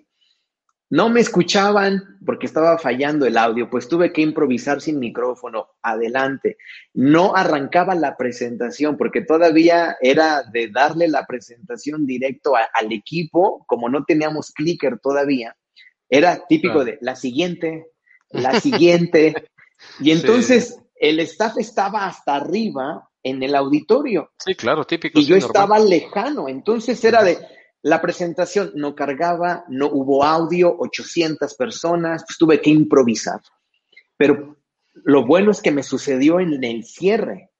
[0.88, 5.66] no me escuchaban porque estaba fallando el audio, pues tuve que improvisar sin micrófono.
[5.82, 6.58] Adelante.
[6.94, 13.88] No arrancaba la presentación porque todavía era de darle la presentación directo al equipo, como
[13.88, 15.56] no teníamos clicker todavía.
[16.08, 17.86] Era típico de la siguiente,
[18.30, 19.34] la siguiente.
[19.98, 24.30] y entonces el staff estaba hasta arriba en el auditorio.
[24.38, 25.18] Sí, claro, típico.
[25.18, 26.48] Y yo estaba lejano.
[26.48, 27.38] Entonces era de
[27.82, 33.40] la presentación no cargaba, no hubo audio, 800 personas, pues tuve que improvisar.
[34.16, 34.56] Pero
[35.04, 37.50] lo bueno es que me sucedió en el cierre.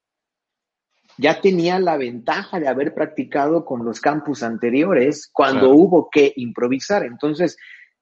[1.17, 7.05] Ya tenía la ventaja de haber practicado con los campus anteriores cuando hubo que improvisar.
[7.05, 7.57] Entonces,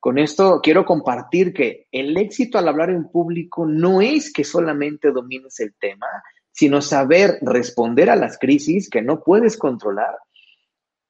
[0.07, 5.11] con esto quiero compartir que el éxito al hablar en público no es que solamente
[5.11, 6.07] domines el tema,
[6.53, 10.17] sino saber responder a las crisis que no puedes controlar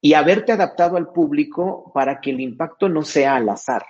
[0.00, 3.84] y haberte adaptado al público para que el impacto no sea al azar.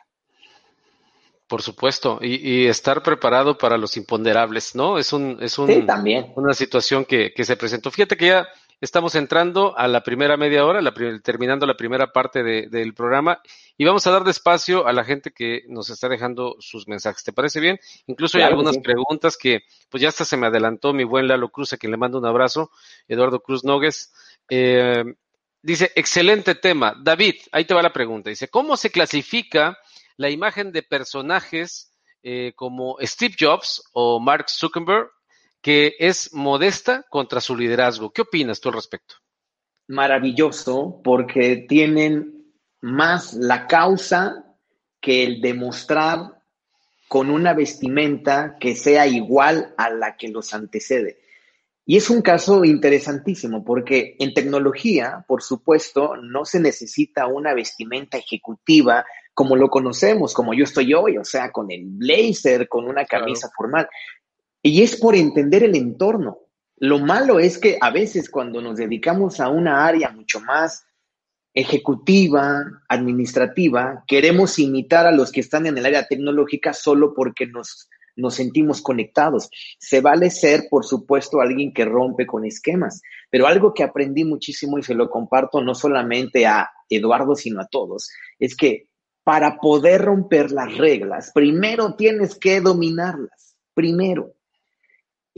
[1.47, 4.99] Por supuesto, y, estar preparado para los imponderables, ¿no?
[4.99, 6.33] Es un, es un, también.
[6.35, 7.93] una situación que, que, se presentó.
[7.93, 10.83] Fíjate que ya Estamos entrando a la primera media hora,
[11.23, 13.41] terminando la primera parte del programa
[13.79, 17.25] y vamos a dar despacio a la gente que nos está dejando sus mensajes.
[17.25, 17.81] ¿Te parece bien?
[18.07, 21.73] Incluso hay algunas preguntas que, pues ya hasta se me adelantó mi buen Lalo Cruz,
[21.73, 22.71] a quien le mando un abrazo,
[23.09, 24.13] Eduardo Cruz Nogues.
[24.51, 25.05] Eh,
[25.63, 26.95] dice, excelente tema.
[27.03, 28.29] David, ahí te va la pregunta.
[28.29, 29.79] Dice, ¿cómo se clasifica
[30.19, 35.11] la imagen de personajes eh, como Steve Jobs o Mark Zuckerberg,
[35.61, 38.13] que es modesta contra su liderazgo.
[38.13, 39.17] ¿Qué opinas tú al respecto?
[39.89, 44.45] Maravilloso, porque tienen más la causa
[45.01, 46.37] que el demostrar
[47.09, 51.19] con una vestimenta que sea igual a la que los antecede.
[51.89, 58.19] Y es un caso interesantísimo porque en tecnología, por supuesto, no se necesita una vestimenta
[58.19, 63.05] ejecutiva como lo conocemos, como yo estoy hoy, o sea, con el blazer, con una
[63.05, 63.89] camisa formal.
[64.67, 66.41] Y es por entender el entorno.
[66.79, 70.85] Lo malo es que a veces cuando nos dedicamos a una área mucho más
[71.55, 77.89] ejecutiva, administrativa, queremos imitar a los que están en el área tecnológica solo porque nos,
[78.31, 79.51] sentimos conectados.
[79.79, 84.79] Se vale ser, por supuesto, alguien que rompe con esquemas, pero algo que aprendí muchísimo
[84.79, 88.89] y se lo comparto no solamente a Eduardo, sino a todos, es que
[89.23, 94.36] para poder romper las reglas, primero tienes que dominarlas, primero.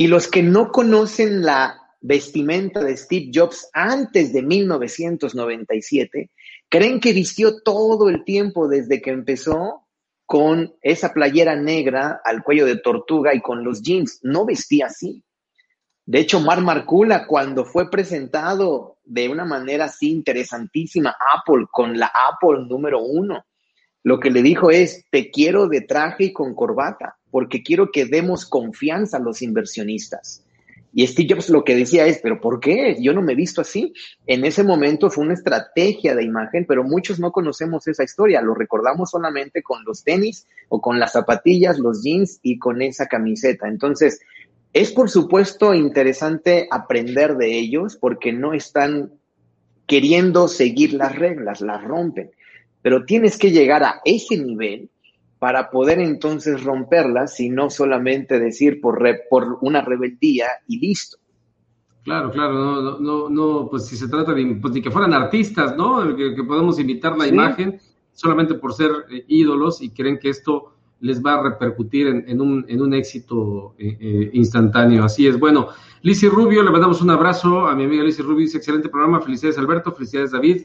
[0.00, 6.30] Y los que no conocen la vestimenta de Steve Jobs antes de 1997,
[6.68, 9.88] creen que vistió todo el tiempo desde que empezó
[10.24, 14.20] con esa playera negra al cuello de tortuga y con los jeans.
[14.22, 15.24] No vestía así.
[16.06, 22.12] De hecho, Mar Marcula, cuando fue presentado de una manera así interesantísima, Apple, con la
[22.30, 23.44] Apple número uno,
[24.08, 28.06] lo que le dijo es, te quiero de traje y con corbata, porque quiero que
[28.06, 30.42] demos confianza a los inversionistas.
[30.94, 32.96] Y Steve Jobs lo que decía es, pero ¿por qué?
[32.98, 33.92] Yo no me he visto así.
[34.26, 38.40] En ese momento fue una estrategia de imagen, pero muchos no conocemos esa historia.
[38.40, 43.08] Lo recordamos solamente con los tenis o con las zapatillas, los jeans y con esa
[43.08, 43.68] camiseta.
[43.68, 44.20] Entonces,
[44.72, 49.12] es por supuesto interesante aprender de ellos porque no están
[49.86, 52.30] queriendo seguir las reglas, las rompen
[52.88, 54.88] pero tienes que llegar a ese nivel
[55.38, 58.98] para poder entonces romperlas y no solamente decir por,
[59.28, 61.18] por una rebeldía y listo.
[62.02, 66.16] Claro, claro, no, no, no, pues si se trata de, pues que fueran artistas, ¿no?
[66.16, 67.78] Que, podemos imitar la imagen
[68.14, 72.64] solamente por ser eh, ídolos y creen que esto les va a repercutir en, un,
[72.68, 75.04] en un, éxito eh, eh, instantáneo.
[75.04, 75.38] Así es.
[75.38, 75.68] Bueno,
[76.00, 79.58] Lizzie Rubio, le mandamos un abrazo a mi amiga Lizzie Rubio, dice excelente programa, felicidades
[79.58, 80.62] Alberto, felicidades David.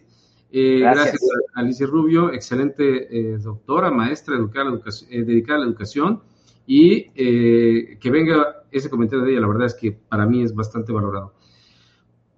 [0.55, 1.19] Eh, gracias.
[1.55, 5.67] a Alicia Rubio, excelente eh, doctora, maestra dedicada a, la educación, eh, dedicada a la
[5.67, 6.21] educación
[6.67, 10.93] y que venga ese comentario de ella, la verdad es que para mí es bastante
[10.93, 11.33] valorado.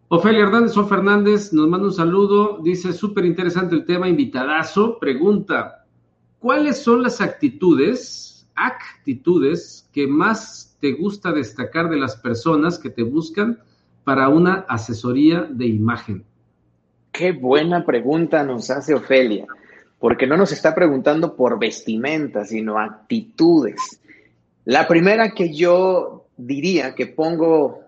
[0.07, 5.85] Ofelia Hernández o Fernández nos manda un saludo, dice súper interesante el tema, invitadazo, pregunta,
[6.39, 13.03] ¿cuáles son las actitudes, actitudes que más te gusta destacar de las personas que te
[13.03, 13.59] buscan
[14.05, 16.25] para una asesoría de imagen?
[17.17, 19.45] Qué buena pregunta nos hace Ofelia,
[19.99, 24.01] porque no nos está preguntando por vestimenta, sino actitudes.
[24.65, 27.79] La primera que yo diría que pongo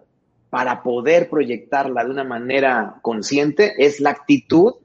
[0.49, 4.75] para poder proyectarla de una manera consciente es la actitud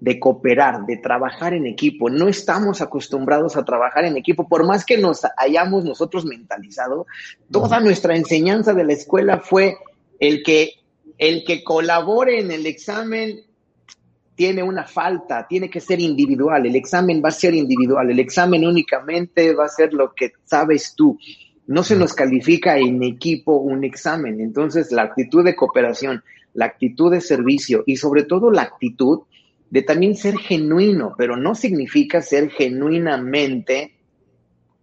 [0.00, 2.10] de cooperar, de trabajar en equipo.
[2.10, 7.06] No estamos acostumbrados a trabajar en equipo, por más que nos hayamos nosotros mentalizado,
[7.52, 9.76] toda nuestra enseñanza de la escuela fue
[10.18, 10.72] el que
[11.18, 13.44] el que colabore en el examen
[14.34, 18.66] tiene una falta, tiene que ser individual, el examen va a ser individual, el examen
[18.66, 21.18] únicamente va a ser lo que sabes tú.
[21.66, 26.22] No se nos califica en equipo un examen, entonces la actitud de cooperación,
[26.54, 29.20] la actitud de servicio y sobre todo la actitud
[29.70, 33.94] de también ser genuino, pero no significa ser genuinamente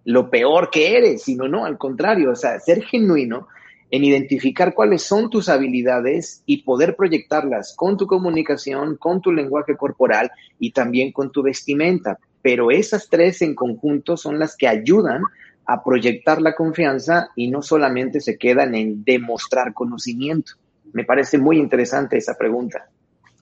[0.05, 3.47] lo peor que eres, sino no, al contrario, o sea, ser genuino
[3.91, 9.75] en identificar cuáles son tus habilidades y poder proyectarlas con tu comunicación, con tu lenguaje
[9.75, 12.19] corporal y también con tu vestimenta.
[12.41, 15.21] Pero esas tres en conjunto son las que ayudan
[15.65, 20.53] a proyectar la confianza y no solamente se quedan en demostrar conocimiento.
[20.93, 22.89] Me parece muy interesante esa pregunta.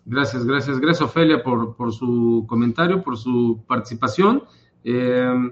[0.05, 0.79] Gracias, gracias.
[0.79, 4.43] Gracias, Ofelia, por, su comentario, por su participación.
[4.83, 5.51] Eh,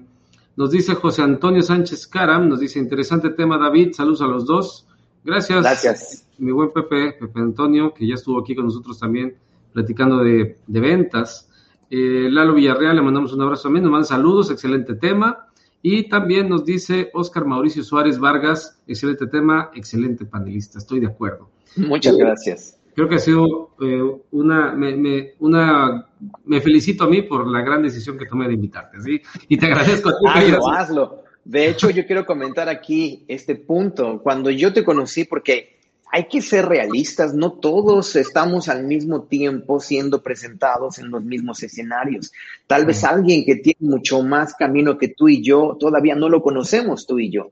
[0.56, 3.94] nos dice José Antonio Sánchez Caram, nos dice interesante tema, David.
[3.94, 4.88] Saludos a los dos.
[5.24, 5.62] Gracias.
[5.62, 6.28] Gracias.
[6.38, 9.36] Mi buen Pepe, Pepe Antonio, que ya estuvo aquí con nosotros también
[9.74, 11.50] platicando de, ventas.
[11.90, 15.48] Eh, Lalo Villarreal, le mandamos un abrazo también, nos manda saludos, excelente tema.
[15.82, 21.50] Y también nos dice Oscar Mauricio Suárez Vargas, excelente tema, excelente panelista, estoy de acuerdo.
[21.76, 22.80] Muchas gracias.
[22.96, 26.08] Creo que ha sido eh, una, me, una,
[26.46, 29.22] me felicito a mí por la gran decisión que tomé de invitarte, ¿sí?
[29.50, 30.26] Y te agradezco a ti.
[30.26, 31.24] Hazlo, hazlo.
[31.44, 34.20] De hecho, yo quiero comentar aquí este punto.
[34.24, 35.76] Cuando yo te conocí, porque
[36.12, 41.62] hay que ser realistas, no todos estamos al mismo tiempo siendo presentados en los mismos
[41.62, 42.32] escenarios.
[42.66, 46.42] Tal vez alguien que tiene mucho más camino que tú y yo, todavía no lo
[46.42, 47.52] conocemos tú y yo.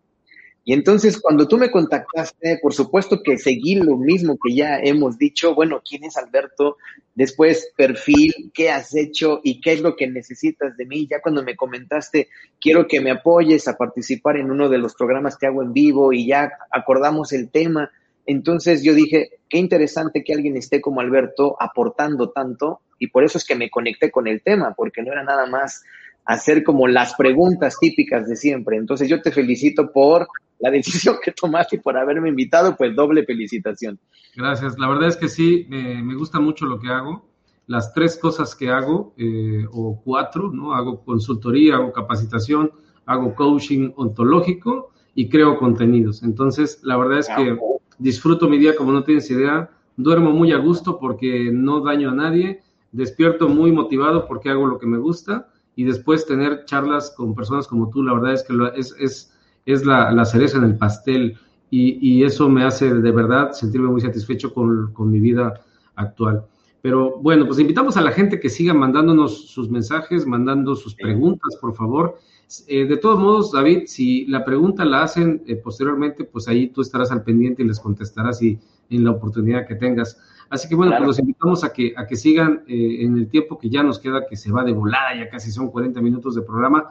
[0.65, 5.17] Y entonces cuando tú me contactaste, por supuesto que seguí lo mismo que ya hemos
[5.17, 6.77] dicho, bueno, ¿quién es Alberto?
[7.15, 11.05] Después, perfil, ¿qué has hecho y qué es lo que necesitas de mí?
[11.09, 12.29] Ya cuando me comentaste,
[12.61, 16.13] quiero que me apoyes a participar en uno de los programas que hago en vivo
[16.13, 17.91] y ya acordamos el tema.
[18.25, 23.37] Entonces yo dije, qué interesante que alguien esté como Alberto aportando tanto y por eso
[23.37, 25.83] es que me conecté con el tema, porque no era nada más
[26.25, 28.77] hacer como las preguntas típicas de siempre.
[28.77, 30.27] Entonces yo te felicito por
[30.59, 33.99] la decisión que tomaste y por haberme invitado, pues doble felicitación.
[34.35, 37.27] Gracias, la verdad es que sí, me gusta mucho lo que hago.
[37.67, 40.73] Las tres cosas que hago, eh, o cuatro, ¿no?
[40.73, 42.71] Hago consultoría, hago capacitación,
[43.05, 46.23] hago coaching ontológico y creo contenidos.
[46.23, 47.57] Entonces, la verdad es que
[47.99, 52.15] disfruto mi día como no tienes idea, duermo muy a gusto porque no daño a
[52.15, 52.61] nadie,
[52.91, 57.67] despierto muy motivado porque hago lo que me gusta y después tener charlas con personas
[57.67, 59.33] como tú, la verdad es que es, es,
[59.65, 61.37] es la, la, cereza en el pastel
[61.69, 65.61] y, y, eso me hace de verdad sentirme muy satisfecho con, con mi vida
[65.95, 66.45] actual.
[66.83, 71.57] Pero bueno, pues invitamos a la gente que siga mandándonos sus mensajes, mandando sus preguntas,
[71.61, 72.19] por favor.
[72.67, 76.81] Eh, de todos modos, David, si la pregunta la hacen eh, posteriormente, pues ahí tú
[76.81, 78.59] estarás al pendiente y les contestarás y,
[78.89, 80.19] en la oportunidad que tengas.
[80.49, 83.57] Así que bueno, pues los invitamos a que, a que sigan eh, en el tiempo
[83.57, 86.41] que ya nos queda, que se va de volada, ya casi son 40 minutos de
[86.41, 86.89] programa.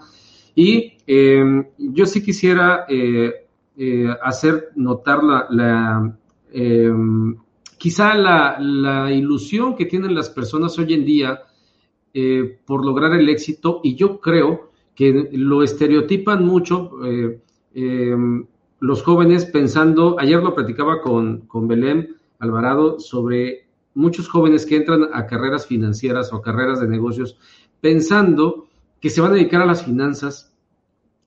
[0.55, 2.86] Y em, yo sí quisiera
[4.22, 6.16] hacer notar la, la
[6.53, 7.36] em,
[7.78, 11.40] quizá la, la, ilusión que tienen las personas hoy en día
[12.66, 17.40] por lograr el éxito, y yo creo que lo estereotipan mucho eh,
[17.74, 18.16] eh,
[18.80, 25.09] los jóvenes pensando, ayer lo platicaba con, con Belén Alvarado sobre muchos jóvenes que entran
[25.12, 27.38] a carreras financieras o carreras de negocios
[27.80, 28.66] pensando
[29.01, 30.53] que se van a dedicar a las finanzas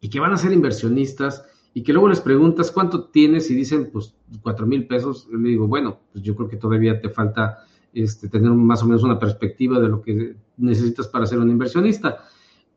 [0.02, 3.92] y que van a ser inversionistas y que luego les preguntas cuánto tienes y dicen
[3.94, 7.60] pues cuatro mil pesos, le digo, bueno, pues yo creo que todavía te falta
[7.94, 12.26] este, tener más o menos una perspectiva de lo que necesitas para ser un inversionista.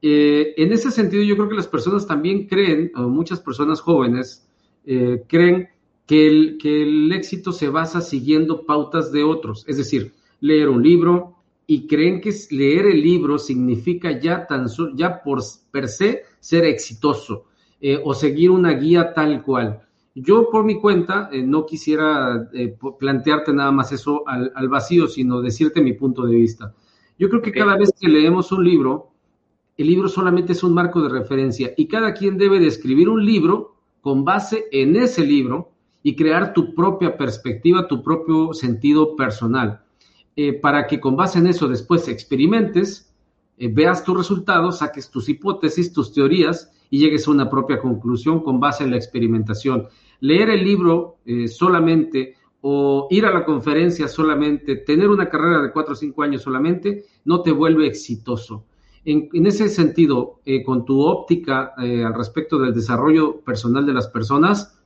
[0.00, 4.48] Eh, en ese sentido, yo creo que las personas también creen, o muchas personas jóvenes,
[4.84, 5.70] eh, creen
[6.08, 10.82] que el, que el éxito se basa siguiendo pautas de otros, es decir, leer un
[10.82, 11.36] libro
[11.66, 17.44] y creen que leer el libro significa ya, tan ya por per se ser exitoso
[17.78, 19.82] eh, o seguir una guía tal cual.
[20.14, 22.50] Yo por mi cuenta no quisiera
[22.98, 26.74] plantearte nada más eso al, al, vacío, sino decirte mi punto de vista.
[27.18, 29.10] Yo creo que cada vez que leemos un libro,
[29.76, 33.24] el libro solamente es un marco de referencia y cada quien debe de escribir un
[33.24, 35.72] libro con base en ese libro
[36.02, 39.82] y crear tu propia perspectiva, tu propio sentido personal,
[40.36, 43.12] eh, para que con base en eso después experimentes,
[43.56, 48.42] eh, veas tus resultados, saques tus hipótesis, tus teorías y llegues a una propia conclusión
[48.42, 49.88] con base en la experimentación.
[50.20, 55.72] Leer el libro eh, solamente o ir a la conferencia solamente, tener una carrera de
[55.72, 58.64] cuatro o cinco años solamente, no te vuelve exitoso.
[59.04, 64.77] En, ese sentido, con tu óptica al respecto del desarrollo personal de las personas,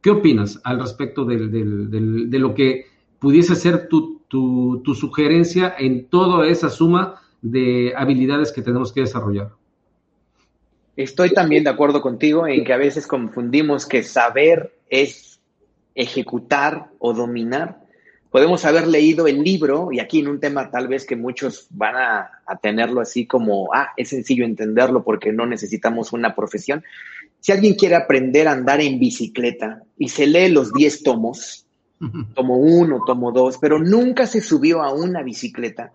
[0.00, 2.86] ¿qué opinas al respecto de lo que
[3.18, 4.22] pudiese ser tu,
[4.94, 9.50] sugerencia en toda esa suma de habilidades que tenemos que desarrollar?
[10.96, 15.40] Estoy también de acuerdo contigo en que a veces confundimos que saber es
[15.94, 17.86] ejecutar o dominar
[18.36, 21.96] podemos haber leído el libro, y aquí en un tema tal vez que muchos van
[21.96, 22.30] a,
[22.60, 26.84] tenerlo así como, ah, es sencillo entenderlo porque no necesitamos una profesión.
[27.46, 31.64] Si alguien quiere aprender a andar en bicicleta y se lee los 10 tomos,
[32.34, 35.92] tomo uno, tomo dos, pero nunca se subió a una bicicleta,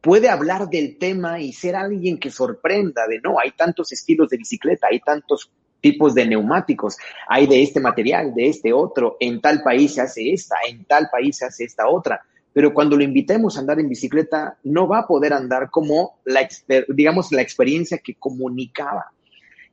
[0.00, 4.38] puede hablar del tema y ser alguien que sorprenda de, no, hay tantos estilos de
[4.38, 6.96] bicicleta, hay tantos tipos de neumáticos.
[7.28, 9.16] Hay de este material, de este otro.
[9.20, 12.20] En tal país se hace esta, en tal país se hace esta otra.
[12.52, 16.48] Pero cuando lo invitemos a andar en bicicleta, no va a poder andar como la,
[16.88, 19.12] digamos, la experiencia que comunicaba.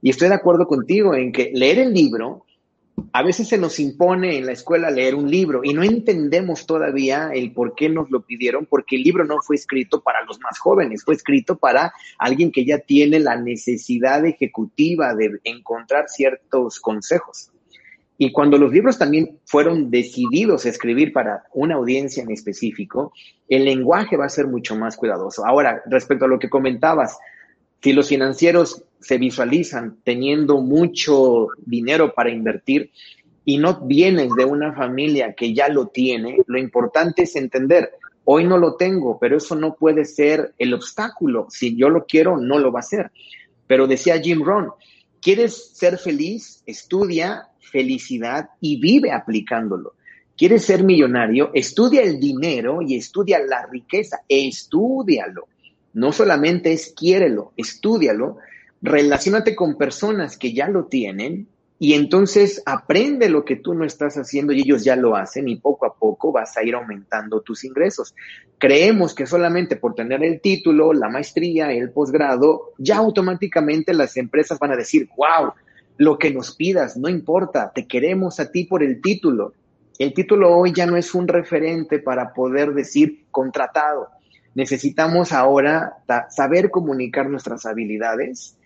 [0.02, 2.46] Y estoy de acuerdo contigo en que leer el libro
[3.14, 7.30] a veces se nos impone en la escuela leer un libro y no entendemos todavía
[7.34, 10.58] el por qué nos lo pidieron, porque el libro no fue escrito para los más
[10.58, 17.52] jóvenes, fue escrito para alguien que ya tiene la necesidad ejecutiva de encontrar ciertos consejos.
[18.18, 23.14] Y cuando los libros también fueron decididos a escribir para una audiencia en específico,
[23.48, 25.46] el lenguaje va a ser mucho más cuidadoso.
[25.46, 27.16] Ahora, respecto a lo que comentabas,
[27.82, 32.92] si los financieros se visualizan teniendo mucho dinero para invertir
[33.46, 37.92] y no vienes de una familia que ya lo tiene, lo importante es entender,
[38.26, 41.48] hoy no lo tengo, pero eso no puede ser el obstáculo.
[41.50, 43.12] Si yo lo quiero, no lo va a ser.
[43.68, 44.72] Pero decía Jim Rohn,
[45.22, 46.62] ¿quieres ser feliz?
[46.66, 49.94] Estudia felicidad y vive aplicándolo.
[50.36, 51.52] ¿Quieres ser millonario?
[51.54, 54.20] Estudia el dinero y estudia la riqueza.
[54.28, 55.48] Estúdialo.
[55.98, 58.38] No solamente es quiérelo, estúdialo.
[58.84, 61.48] Relaciónate con personas que ya lo tienen
[61.80, 65.56] y entonces aprende lo que tú no estás haciendo y ellos ya lo hacen y
[65.56, 68.14] poco a poco vas a ir aumentando tus ingresos.
[68.60, 74.60] Creemos que solamente por tener el título, la maestría, el posgrado, ya automáticamente las empresas
[74.60, 75.54] van a decir, wow,
[75.98, 79.54] lo que nos pidas, no importa, te queremos a ti por el título.
[79.98, 84.10] El título hoy ya no es un referente para poder decir contratado.
[84.58, 85.98] Necesitamos ahora
[86.32, 88.58] saber comunicar nuestras habilidades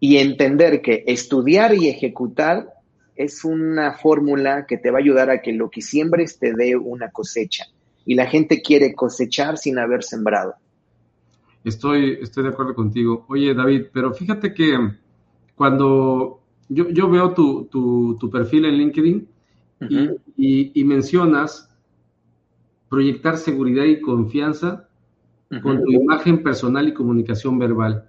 [0.00, 2.72] y entender que estudiar y ejecutar
[3.14, 6.76] es una fórmula que te va a ayudar a que lo que siembres te dé
[6.76, 7.66] una cosecha.
[8.06, 10.54] Y la gente quiere cosechar sin haber sembrado.
[11.62, 13.26] Estoy, estoy de acuerdo contigo.
[13.28, 14.78] Oye, David, pero fíjate que
[15.54, 16.40] cuando
[16.70, 17.66] yo, yo veo tu,
[18.18, 19.28] tu, perfil en LinkedIn
[20.38, 21.68] y, mencionas
[22.88, 24.88] proyectar seguridad y confianza
[25.62, 28.08] con tu imagen personal y comunicación verbal.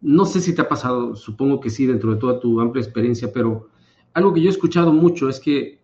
[0.00, 3.32] No sé si te ha pasado, supongo que sí, dentro de toda tu amplia experiencia,
[3.32, 3.68] pero
[4.14, 5.80] algo que yo he escuchado mucho es que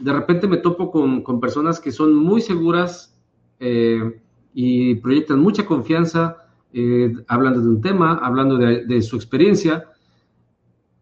[0.00, 3.18] de repente me topo con, con personas que son muy seguras
[3.60, 4.20] eh,
[4.52, 6.36] y proyectan mucha confianza,
[6.72, 9.88] eh, hablando de un tema, hablando de, de su experiencia,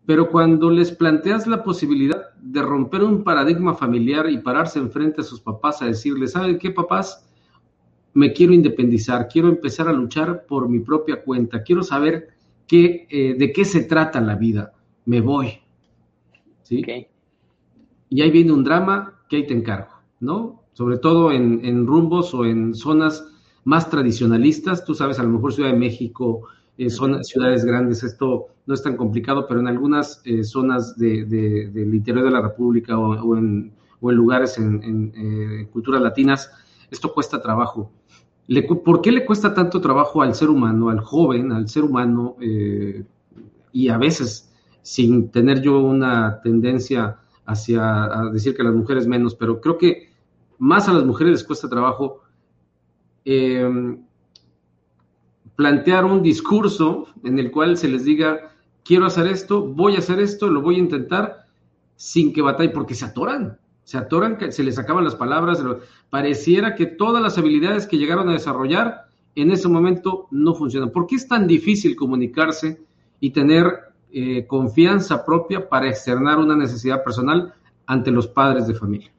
[0.07, 5.25] pero cuando les planteas la posibilidad de romper un paradigma familiar y pararse enfrente a
[5.25, 7.27] sus papás a decirles, ¿saben qué, papás?
[8.15, 12.29] Me quiero independizar, quiero empezar a luchar por mi propia cuenta, quiero saber
[12.67, 14.73] qué, eh, de qué se trata la vida,
[15.05, 15.61] me voy.
[16.63, 16.83] ¿Sí?
[18.09, 19.91] Y ahí viene un drama que ahí te encargo,
[20.21, 20.63] ¿no?
[20.73, 23.27] Sobre todo en, en rumbos o en zonas
[23.65, 28.49] más tradicionalistas, tú sabes, a lo mejor Ciudad de México, eh, son ciudades grandes, esto
[28.67, 33.37] no es tan complicado, pero en algunas eh, zonas del interior de la República o,
[33.37, 36.51] en, lugares en, eh, culturas latinas,
[36.91, 37.93] esto cuesta trabajo.
[38.85, 42.37] ¿Por qué le cuesta tanto trabajo al ser humano, al joven, al ser humano,
[43.73, 49.35] y a veces sin tener yo una tendencia hacia decir que a las mujeres menos,
[49.35, 50.11] pero creo que
[50.59, 52.23] más a las mujeres les cuesta trabajo
[55.57, 58.53] plantear un discurso en el cual se les diga,
[58.85, 61.47] quiero hacer esto, voy a hacer esto, lo voy a intentar,
[61.97, 65.63] sin que batalle, porque se atoran, se atoran, se les acaban las palabras,
[66.11, 70.91] pareciera que todas las habilidades que llegaron a desarrollar en ese momento no funcionan.
[70.91, 72.81] ¿Por qué es tan difícil comunicarse
[73.21, 73.67] y tener
[74.13, 77.53] eh, confianza propia para externar una necesidad personal
[77.87, 79.11] ante los padres de familia?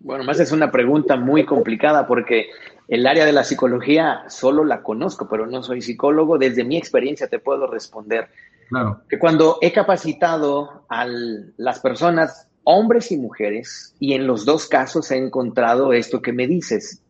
[0.00, 2.50] Bueno, más es una pregunta muy complicada porque
[2.88, 6.38] el área de la psicología solo la conozco, pero no soy psicólogo.
[6.38, 8.28] Desde mi experiencia te puedo responder
[8.68, 9.02] claro.
[9.08, 15.10] que cuando he capacitado a las personas, hombres y mujeres, y en los dos casos
[15.10, 17.02] he encontrado esto que me dices,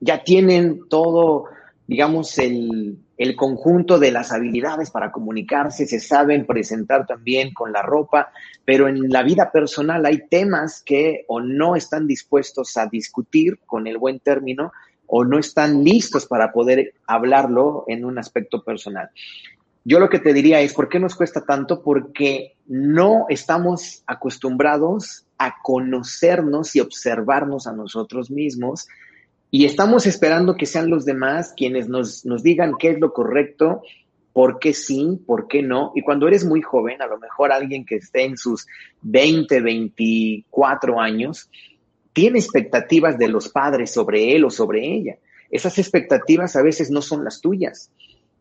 [0.00, 1.46] ya tienen todo,
[1.86, 7.82] digamos, el, el conjunto de las habilidades para comunicarse, se saben presentar también con la
[7.82, 8.30] ropa,
[8.64, 13.86] pero en la vida personal hay temas que o no están dispuestos a discutir con
[13.86, 14.72] el buen término
[15.06, 19.08] o no están listos para poder hablarlo en un aspecto personal.
[19.88, 21.80] Yo lo que te diría es, ¿por qué nos cuesta tanto?
[21.80, 28.88] Porque no estamos acostumbrados a conocernos y observarnos a nosotros mismos
[29.52, 33.82] y estamos esperando que sean los demás quienes nos, nos digan qué es lo correcto,
[34.32, 35.92] por qué sí, por qué no.
[35.94, 38.66] Y cuando eres muy joven, a lo mejor alguien que esté en sus
[39.02, 41.48] 20, 24 años,
[42.12, 45.16] tiene expectativas de los padres sobre él o sobre ella.
[45.48, 47.92] Esas expectativas a veces no son las tuyas.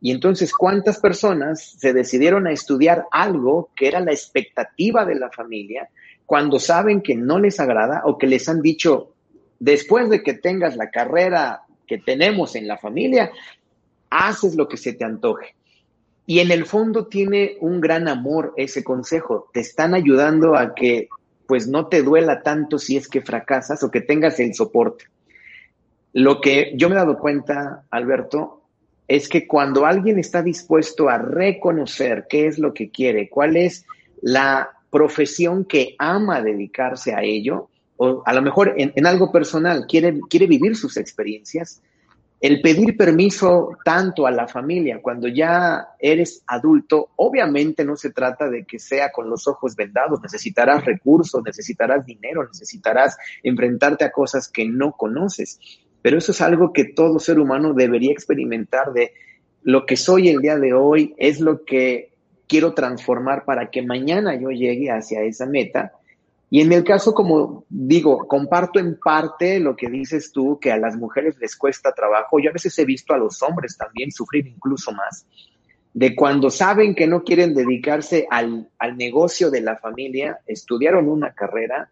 [0.06, 5.32] Y entonces, ¿cuántas personas se decidieron a estudiar algo que era la expectativa de la
[5.32, 5.90] familia
[6.28, 9.16] cuando saben que no les agrada o que les han dicho,
[9.58, 13.32] después de que tengas la carrera que tenemos en la familia,
[14.12, 15.56] haces lo que se te antoje?
[16.28, 19.50] Y en el fondo tiene un gran amor ese consejo.
[19.54, 21.10] Te están ayudando a que
[21.48, 25.06] pues no te duela tanto si es que fracasas o que tengas el soporte.
[26.14, 28.65] Lo que yo me he dado cuenta, Alberto,
[29.08, 33.86] es que cuando alguien está dispuesto a reconocer qué es lo que quiere, cuál es
[34.22, 40.20] la profesión que ama dedicarse a ello, o a lo mejor en, algo personal quiere,
[40.30, 41.82] quiere vivir sus experiencias,
[42.42, 48.50] el pedir permiso tanto a la familia cuando ya eres adulto, obviamente no se trata
[48.50, 54.50] de que sea con los ojos vendados, necesitarás recursos, necesitarás dinero, necesitarás enfrentarte a cosas
[54.50, 55.60] que no conoces,
[56.06, 59.14] pero eso es algo que todo ser humano debería experimentar de
[59.64, 62.12] lo que soy el día de hoy, es lo que
[62.48, 65.94] quiero transformar para que mañana yo llegue hacia esa meta
[66.52, 70.78] y en el caso, como digo, comparto en parte lo que dices tú, que a
[70.78, 72.38] las mujeres les cuesta trabajo.
[72.38, 75.26] Yo a veces he visto a los hombres también sufrir incluso más,
[75.92, 81.34] de cuando saben que no quieren dedicarse al, al negocio de la familia, estudiaron una
[81.34, 81.90] carrera,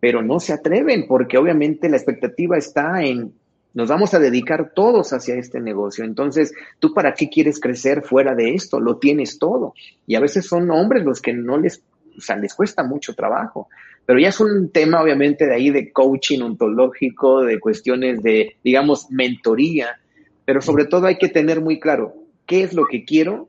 [0.00, 3.32] pero no se atreven porque obviamente la expectativa está en,
[3.74, 6.04] nos vamos a dedicar todos hacia este negocio.
[6.04, 8.80] Entonces, ¿tú para qué quieres crecer fuera de esto?
[8.80, 9.74] Lo tienes todo.
[10.06, 11.82] Y a veces son hombres los que no les
[12.16, 13.68] o sea, les cuesta mucho trabajo.
[14.06, 19.10] Pero ya es un tema, obviamente, de ahí de coaching ontológico, de cuestiones de, digamos,
[19.10, 20.00] mentoría,
[20.44, 22.14] pero sobre todo hay que tener muy claro
[22.46, 23.48] qué es lo que quiero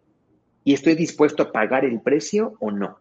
[0.63, 2.97] y estoy dispuesto a pagar el precio o no.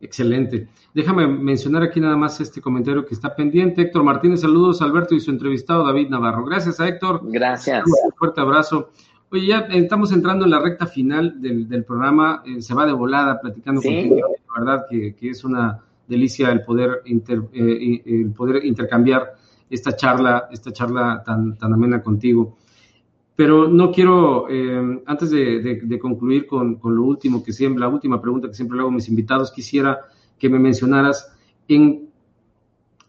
[0.00, 0.68] Excelente.
[0.94, 3.82] Déjame mencionar aquí nada más este comentario que está pendiente.
[3.82, 6.44] Héctor Martínez, saludos Alberto y su entrevistado David Navarro.
[6.44, 7.20] Gracias a Héctor.
[7.24, 7.84] Gracias.
[7.86, 8.90] Un fuerte abrazo.
[9.30, 13.40] Oye, ya estamos entrando en la recta final del, programa, eh, se va de volada
[13.40, 19.34] platicando contigo, la verdad que, es una delicia el poder, eh, el poder intercambiar
[19.68, 22.56] esta charla, esta charla tan, tan amena contigo.
[23.36, 28.48] Pero no quiero, eh, antes de, concluir con, lo último que siempre, la última pregunta
[28.48, 30.00] que siempre le hago a mis invitados, quisiera
[30.38, 31.30] que me mencionaras
[31.68, 32.08] en,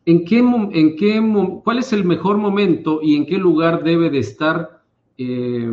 [0.05, 4.19] en qué, en qué, cuál es el mejor momento y en qué lugar debe de
[4.19, 4.83] estar
[5.17, 5.71] eh,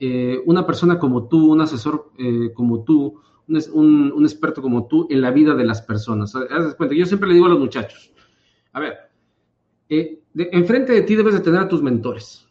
[0.00, 2.10] eh, una persona como tú, un asesor
[2.54, 6.32] como tú, un, experto como tú en la vida de las personas.
[6.32, 8.12] Yo siempre le digo a los muchachos,
[8.72, 8.94] a ver,
[10.34, 12.43] enfrente de ti debes de tener a tus mentores,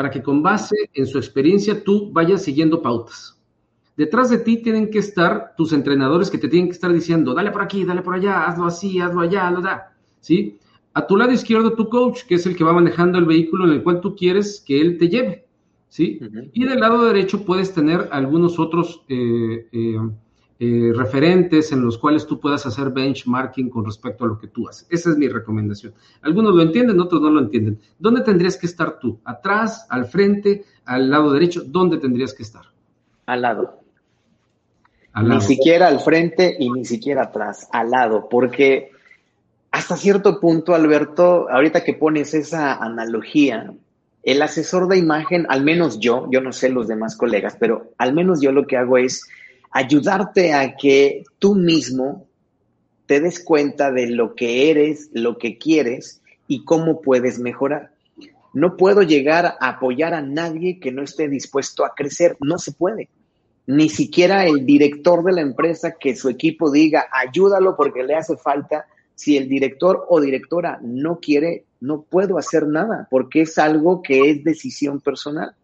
[0.00, 3.38] para que con base en su experiencia tú vayas siguiendo pautas.
[3.98, 7.50] Detrás de ti tienen que estar tus entrenadores que te tienen que estar diciendo, dale
[7.50, 10.58] por aquí, dale por allá, hazlo así, hazlo allá, lo da, ¿sí?
[10.94, 13.72] A tu lado izquierdo tu coach, que es el que va manejando el vehículo en
[13.72, 15.44] el cual tú quieres que él te lleve.
[15.90, 16.18] ¿sí?
[16.54, 19.98] Y del lado derecho puedes tener algunos otros eh, eh,
[20.62, 24.68] eh, referentes en los cuales tú puedas hacer benchmarking con respecto a lo que tú
[24.68, 24.86] haces.
[24.90, 25.94] Esa es mi recomendación.
[26.20, 27.80] Algunos lo entienden, otros no lo entienden.
[27.98, 29.18] ¿Dónde tendrías que estar tú?
[29.24, 31.62] ¿Atrás, al frente, al lado derecho?
[31.64, 32.66] ¿Dónde tendrías que estar?
[33.24, 33.80] Al lado.
[35.14, 35.40] Al lado.
[35.40, 38.90] Ni siquiera al frente y ni siquiera atrás, al lado, porque
[39.70, 43.72] hasta cierto punto, Alberto, ahorita que pones esa analogía,
[44.22, 48.12] el asesor de imagen, al menos yo, yo no sé los demás colegas, pero al
[48.12, 49.26] menos yo lo que hago es
[49.70, 52.26] ayudarte a que tú mismo
[53.06, 57.92] te des cuenta de lo que eres, lo que quieres y cómo puedes mejorar.
[58.52, 62.72] No puedo llegar a apoyar a nadie que no esté dispuesto a crecer, no se
[62.72, 63.08] puede.
[63.66, 68.36] Ni siquiera el director de la empresa que su equipo diga, ayúdalo porque le hace
[68.36, 74.02] falta, si el director o directora no quiere, no puedo hacer nada porque es algo
[74.02, 75.54] que es decisión personal.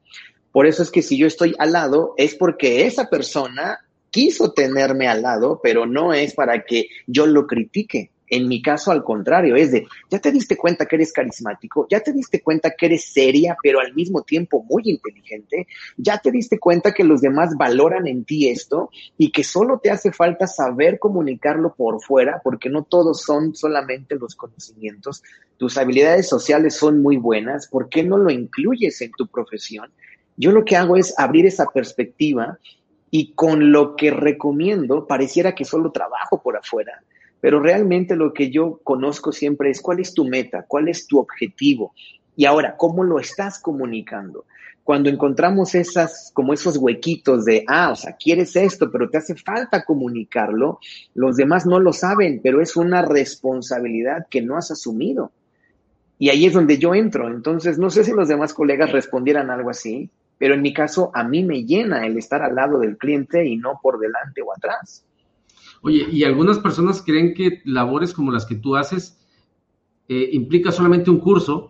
[0.52, 3.80] Por eso es que si yo estoy al lado, es porque esa persona
[4.16, 8.12] quiso tenerme al lado, pero no es para que yo lo critique.
[8.28, 12.00] En mi caso, al contrario, es de, ya te diste cuenta que eres carismático, ya
[12.00, 15.66] te diste cuenta que eres seria, pero al mismo tiempo muy inteligente,
[15.98, 18.88] ya te diste cuenta que los demás valoran en ti esto
[19.18, 24.14] y que solo te hace falta saber comunicarlo por fuera, porque no todos son solamente
[24.14, 25.22] los conocimientos.
[25.58, 29.92] Tus habilidades sociales son muy buenas, ¿por qué no lo incluyes en tu profesión?
[30.38, 32.58] Yo lo que hago es abrir esa perspectiva
[33.10, 37.02] y con lo que recomiendo, pareciera que solo trabajo por afuera
[37.40, 41.18] pero realmente lo que yo conozco siempre es cuál es tu meta, cuál es tu
[41.18, 41.94] objetivo
[42.34, 44.46] y ahora cómo lo estás comunicando.
[44.82, 49.34] Cuando encontramos esas, como esos huequitos de, ah, o sea, quieres esto, pero te hace
[49.34, 50.78] falta comunicarlo,
[51.14, 55.32] los demás no lo saben, pero es una responsabilidad que no has asumido.
[56.18, 57.28] Y ahí es donde yo entro.
[57.28, 61.24] Entonces, no sé si los demás colegas respondieran algo así, pero en mi caso, a
[61.24, 65.04] mí me llena el estar al lado del cliente y no por delante o atrás.
[65.82, 69.18] Oye, y algunas personas creen que labores como las que tú haces
[70.08, 71.68] eh, implica solamente un curso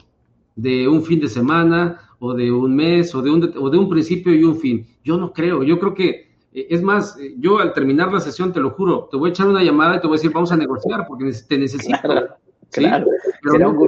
[0.54, 3.88] de un fin de semana o de un mes o de un, o de un
[3.88, 4.86] principio y un fin.
[5.04, 6.08] Yo no creo, yo creo que,
[6.52, 9.32] eh, es más, eh, yo al terminar la sesión, te lo juro, te voy a
[9.32, 11.98] echar una llamada y te voy a decir, vamos a negociar porque te necesito.
[12.72, 13.06] Claro,
[13.42, 13.86] Pero, no,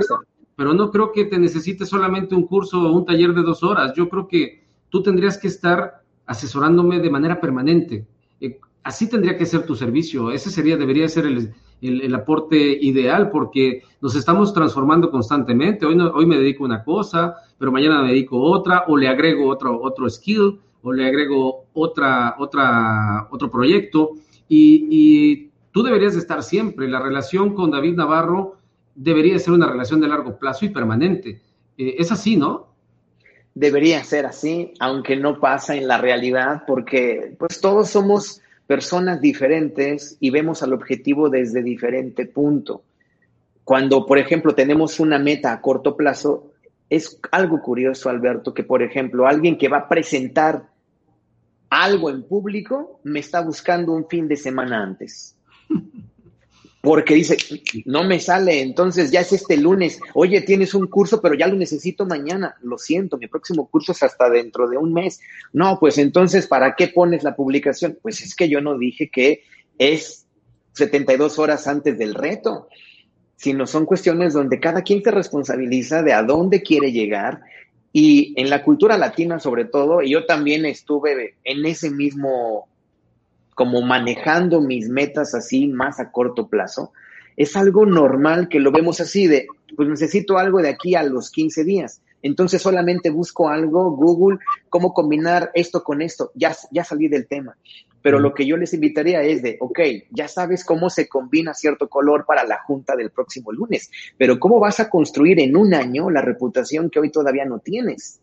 [0.54, 3.92] pero no creo que te necesites solamente un curso o un taller de dos horas.
[3.96, 8.06] Yo creo que tú tendrías que estar asesorándome de manera permanente.
[8.82, 10.30] así tendría que ser tu servicio.
[10.30, 15.84] Ese sería, debería ser el, aporte ideal porque nos estamos transformando constantemente.
[15.84, 19.08] Hoy, hoy me dedico a una cosa, pero mañana me dedico a otra, o le
[19.08, 24.12] agrego otro, otro skill, o le agrego otra, otra, otro proyecto.
[24.48, 26.88] Y, tú deberías de estar siempre.
[26.88, 28.56] La relación con David Navarro
[28.94, 31.42] debería ser una relación de largo plazo y permanente.
[31.76, 32.67] Eh, es así, ¿no?
[33.54, 40.16] Debería ser así, aunque no pasa en la realidad, porque pues todos somos personas diferentes
[40.20, 42.82] y vemos al objetivo desde diferente punto.
[43.64, 46.52] Cuando, por ejemplo, tenemos una meta a corto plazo,
[46.88, 50.68] es algo curioso, Alberto, que, por ejemplo, alguien que va a presentar
[51.70, 55.36] algo en público me está buscando un fin de semana antes
[56.80, 57.36] porque dice,
[57.86, 61.56] no me sale, entonces ya es este lunes, oye, tienes un curso, pero ya lo
[61.56, 65.20] necesito mañana, lo siento, mi próximo curso es hasta dentro de un mes.
[65.52, 67.98] No, pues entonces, ¿para qué pones la publicación?
[68.00, 69.42] Pues es que yo no dije que
[69.76, 70.26] es
[70.74, 72.68] 72 horas antes del reto,
[73.34, 77.40] sino son cuestiones donde cada quien se responsabiliza de a dónde quiere llegar.
[77.92, 82.68] Y en la cultura latina sobre todo, y yo también estuve en ese mismo
[83.58, 86.92] como manejando mis metas así más a corto plazo,
[87.36, 91.32] es algo normal que lo vemos así de, pues necesito algo de aquí a los
[91.32, 92.00] 15 días.
[92.22, 94.38] Entonces solamente busco algo, Google,
[94.68, 96.30] cómo combinar esto con esto.
[96.36, 97.56] Ya, ya salí del tema.
[98.00, 99.80] Pero lo que yo les invitaría es de, ok,
[100.10, 104.60] ya sabes cómo se combina cierto color para la junta del próximo lunes, pero ¿cómo
[104.60, 108.20] vas a construir en un año la reputación que hoy todavía no tienes?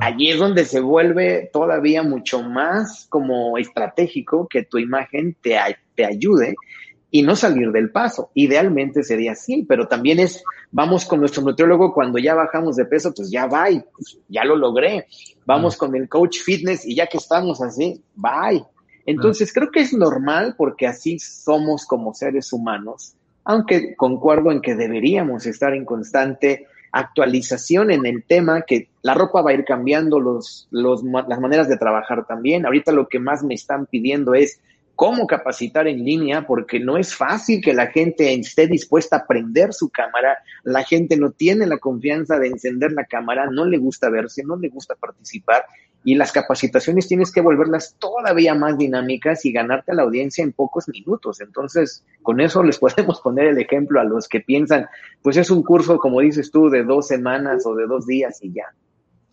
[0.00, 5.58] Allí es donde se vuelve todavía mucho más como estratégico que tu imagen te,
[5.94, 6.54] te ayude
[7.10, 8.30] y no salir del paso.
[8.34, 13.12] Idealmente sería así, pero también es, vamos con nuestro nutriólogo cuando ya bajamos de peso,
[13.14, 15.06] pues ya va pues ya lo logré.
[15.44, 18.64] Vamos con el coach fitness y ya que estamos así, bye.
[19.04, 23.14] Entonces creo que es normal porque así somos como seres humanos,
[23.44, 29.40] aunque concuerdo en que deberíamos estar en constante actualización en el tema, que la ropa
[29.40, 32.66] va a ir cambiando, los, los, las maneras de trabajar también.
[32.66, 34.60] Ahorita lo que más me están pidiendo es
[34.94, 39.72] cómo capacitar en línea, porque no es fácil que la gente esté dispuesta a prender
[39.72, 44.10] su cámara, la gente no tiene la confianza de encender la cámara, no le gusta
[44.10, 45.64] verse, no le gusta participar,
[46.04, 50.52] y las capacitaciones tienes que volverlas todavía más dinámicas y ganarte a la audiencia en
[50.52, 51.40] pocos minutos.
[51.40, 54.86] Entonces, con eso les podemos poner el ejemplo a los que piensan,
[55.22, 58.52] pues es un curso, como dices tú, de dos semanas o de dos días y
[58.52, 58.66] ya.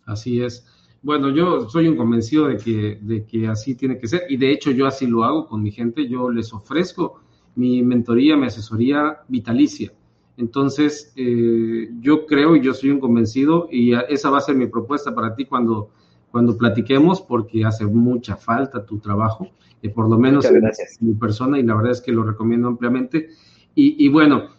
[0.06, 0.64] Así es.
[1.02, 4.52] Bueno, yo soy un convencido de que, de que así tiene que ser y de
[4.52, 6.08] hecho yo así lo hago con mi gente.
[6.08, 7.20] Yo les ofrezco
[7.54, 9.92] mi mentoría, mi asesoría vitalicia.
[10.36, 14.66] Entonces, eh, yo creo y yo soy un convencido y esa va a ser mi
[14.66, 15.90] propuesta para ti cuando
[16.30, 19.48] cuando platiquemos porque hace mucha falta tu trabajo,
[19.82, 20.62] eh, por lo menos en
[21.00, 23.30] mi persona y la verdad es que lo recomiendo ampliamente.
[23.74, 24.50] Y, bueno,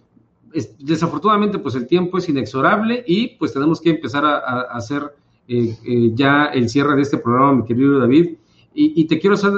[0.80, 5.04] desafortunadamente pues el tiempo es inexorable y pues tenemos que empezar a, hacer
[5.48, 8.36] eh, eh, ya el cierre de este programa, mi querido David.
[8.74, 9.52] Y, te quiero hacer,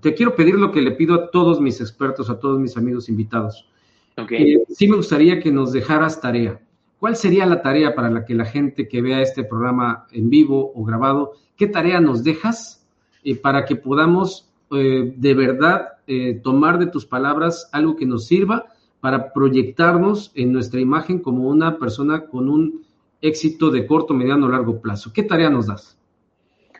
[0.00, 3.10] te quiero pedir lo que le pido a todos mis expertos, a todos mis amigos
[3.10, 3.68] invitados.
[4.16, 4.62] Okay.
[4.70, 6.58] sí me gustaría que nos dejaras tarea
[7.02, 10.70] ¿Cuál sería la tarea para la que la gente que vea este programa en vivo
[10.72, 12.86] o grabado, qué tarea nos dejas
[13.24, 18.28] eh, para que podamos eh, de verdad eh, tomar de tus palabras algo que nos
[18.28, 18.66] sirva
[19.00, 22.84] para proyectarnos en nuestra imagen como una persona con un
[23.22, 25.12] éxito de corto, mediano o largo plazo?
[25.12, 25.96] ¿Qué tarea nos das?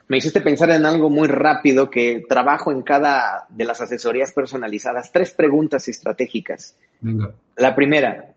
[0.09, 5.11] Me hiciste pensar en algo muy rápido que trabajo en cada de las asesorías personalizadas.
[5.11, 6.77] Tres preguntas estratégicas.
[7.01, 7.33] Venga.
[7.57, 8.35] La primera,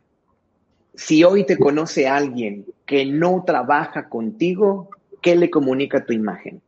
[0.94, 4.90] si hoy te conoce alguien que no trabaja contigo,
[5.22, 6.62] ¿qué le comunica tu imagen?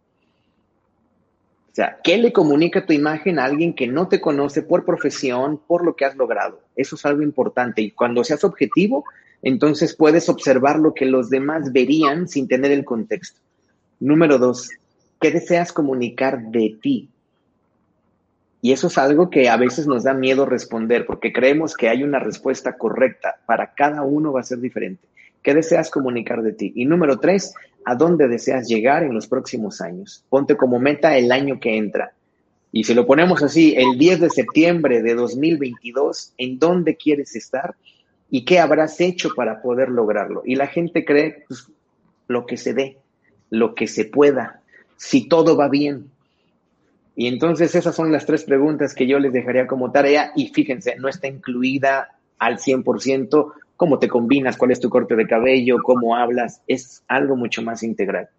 [1.72, 5.62] O sea, ¿qué le comunica tu imagen a alguien que no te conoce por profesión,
[5.66, 6.60] por lo que has logrado?
[6.76, 7.84] Eso es algo importante.
[7.84, 9.06] Y cuando seas objetivo,
[9.48, 13.40] entonces puedes observar lo que los demás verían sin tener el contexto.
[13.98, 14.70] Número dos,
[15.22, 17.08] ¿qué deseas comunicar de ti?
[18.62, 22.04] Y eso es algo que a veces nos da miedo responder porque creemos que hay
[22.04, 23.38] una respuesta correcta.
[23.46, 25.08] Para cada uno va a ser diferente.
[25.42, 26.74] ¿Qué deseas comunicar de ti?
[26.76, 27.54] Y número tres,
[27.86, 30.26] ¿a dónde deseas llegar en los próximos años?
[30.28, 32.12] Ponte como meta el año que entra.
[32.74, 37.76] Y si lo ponemos así, el 10 de septiembre de 2022, ¿en dónde quieres estar?
[38.30, 40.42] ¿Y qué habrás hecho para poder lograrlo?
[40.46, 41.70] Y la gente cree pues,
[42.28, 42.98] lo que se dé,
[43.50, 44.62] lo que se pueda,
[44.98, 46.12] si todo va bien,
[47.20, 50.98] y entonces esas son las tres preguntas que yo les dejaría como tarea y fíjense,
[51.00, 56.16] no está incluida al 100% cómo te combinas, cuál es tu corte de cabello, cómo
[56.16, 58.30] hablas, es algo mucho más integral.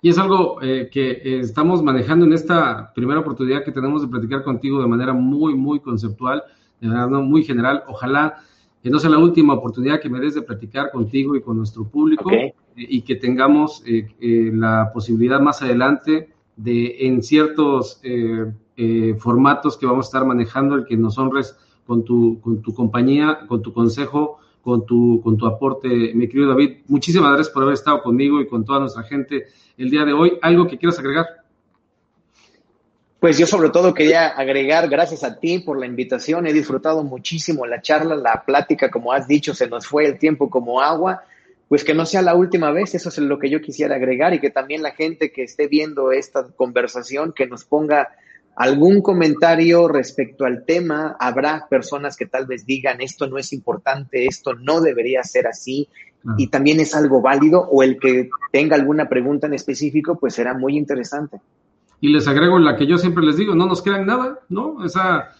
[0.00, 4.08] Y es algo eh, que eh, estamos manejando en esta primera oportunidad que tenemos de
[4.08, 6.42] platicar contigo de manera muy, muy conceptual,
[6.80, 7.84] de manera muy general.
[7.86, 8.42] Ojalá
[8.82, 11.84] que no sea la última oportunidad que me des de platicar contigo y con nuestro
[11.88, 12.30] público
[12.74, 13.84] y que tengamos
[14.20, 18.00] la posibilidad más adelante de en ciertos
[19.18, 21.56] formatos que vamos a estar manejando, el que nos honres
[21.86, 26.48] con tu, con tu compañía, con tu consejo con tu, con tu aporte, mi querido
[26.48, 26.78] David.
[26.86, 30.38] Muchísimas gracias por haber estado conmigo y con toda nuestra gente el día de hoy.
[30.40, 31.26] ¿Algo que quieras agregar?
[33.22, 37.64] Pues yo sobre todo quería agregar, gracias a ti por la invitación, he disfrutado muchísimo
[37.66, 41.22] la charla, la plática, como has dicho, se nos fue el tiempo como agua,
[41.68, 44.40] pues que no sea la última vez, eso es lo que yo quisiera agregar y
[44.40, 48.08] que también la gente que esté viendo esta conversación, que nos ponga
[48.56, 51.16] algún comentario respecto al tema.
[51.20, 55.88] Habrá personas que tal vez digan esto no es importante, esto no debería ser así
[56.38, 60.54] y también es algo válido o el que tenga alguna pregunta en específico pues será
[60.54, 61.38] muy interesante.
[62.02, 64.74] Y les agrego la que yo siempre les digo, no nos crean nada, ¿no?
[64.74, 65.30] O sea,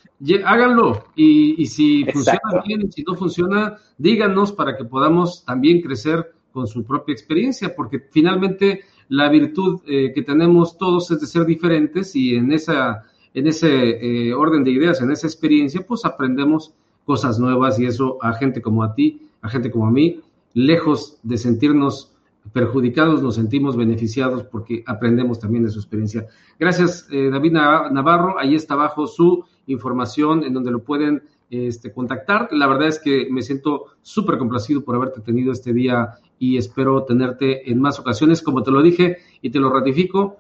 [0.47, 5.83] háganlo y, y si funciona bien y si no funciona, díganos para que podamos también
[5.83, 11.27] crecer con su propia experiencia, porque finalmente la virtud eh, que tenemos todos es de
[11.27, 13.03] ser diferentes y en, esa,
[13.35, 16.73] en ese eh, orden de ideas, en esa experiencia, pues aprendemos
[17.05, 20.21] cosas nuevas y eso a gente como a ti, a gente como a mí,
[20.55, 22.12] lejos de sentirnos
[22.53, 26.27] perjudicados, nos sentimos beneficiados porque aprendemos también de su experiencia.
[26.59, 28.39] Gracias, eh, David Navarro.
[28.39, 32.49] Ahí está abajo su información en donde lo pueden este, contactar.
[32.53, 37.05] La verdad es que me siento súper complacido por haberte tenido este día y espero
[37.05, 38.43] tenerte en más ocasiones.
[38.43, 40.39] Como te lo dije y te lo ratifico,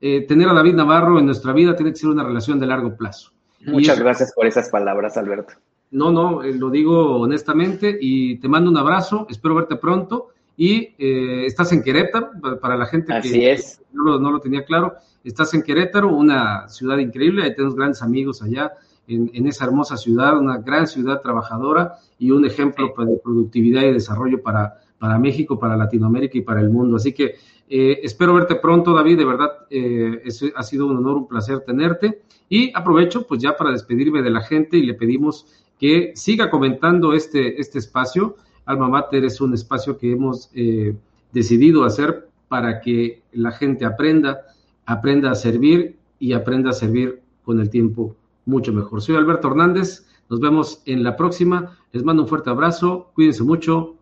[0.00, 2.96] eh, tener a David Navarro en nuestra vida tiene que ser una relación de largo
[2.96, 3.32] plazo.
[3.66, 5.54] Muchas gracias por esas palabras, Alberto.
[5.92, 10.28] No, no, eh, lo digo honestamente y te mando un abrazo, espero verte pronto.
[10.56, 12.30] Y eh, estás en Querétaro,
[12.60, 13.58] para la gente que
[13.92, 14.94] No, lo, tenía claro,
[15.24, 18.72] estás en Querétaro, una ciudad increíble, ahí tenemos grandes amigos allá
[19.06, 23.92] en, en, esa hermosa ciudad, una gran ciudad trabajadora y un ejemplo de productividad y
[23.92, 26.96] desarrollo para, para México, para Latinoamérica y para el mundo.
[26.96, 27.34] Así que
[27.74, 29.16] eh, espero verte pronto, David.
[29.16, 30.22] De verdad, eh,
[30.54, 32.20] ha sido un honor, un placer tenerte.
[32.48, 35.46] Y aprovecho pues ya para despedirme de la gente y le pedimos
[35.80, 38.36] que siga comentando este, este espacio.
[38.64, 40.96] Alma Mater es un espacio que hemos eh,
[41.32, 44.42] decidido hacer para que la gente aprenda,
[44.86, 49.02] aprenda a servir y aprenda a servir con el tiempo mucho mejor.
[49.02, 50.06] Soy Alberto Hernández.
[50.28, 51.76] Nos vemos en la próxima.
[51.92, 53.10] Les mando un fuerte abrazo.
[53.14, 53.96] Cuídense mucho.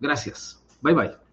[0.00, 0.62] Gracias.
[0.82, 1.27] Bye bye.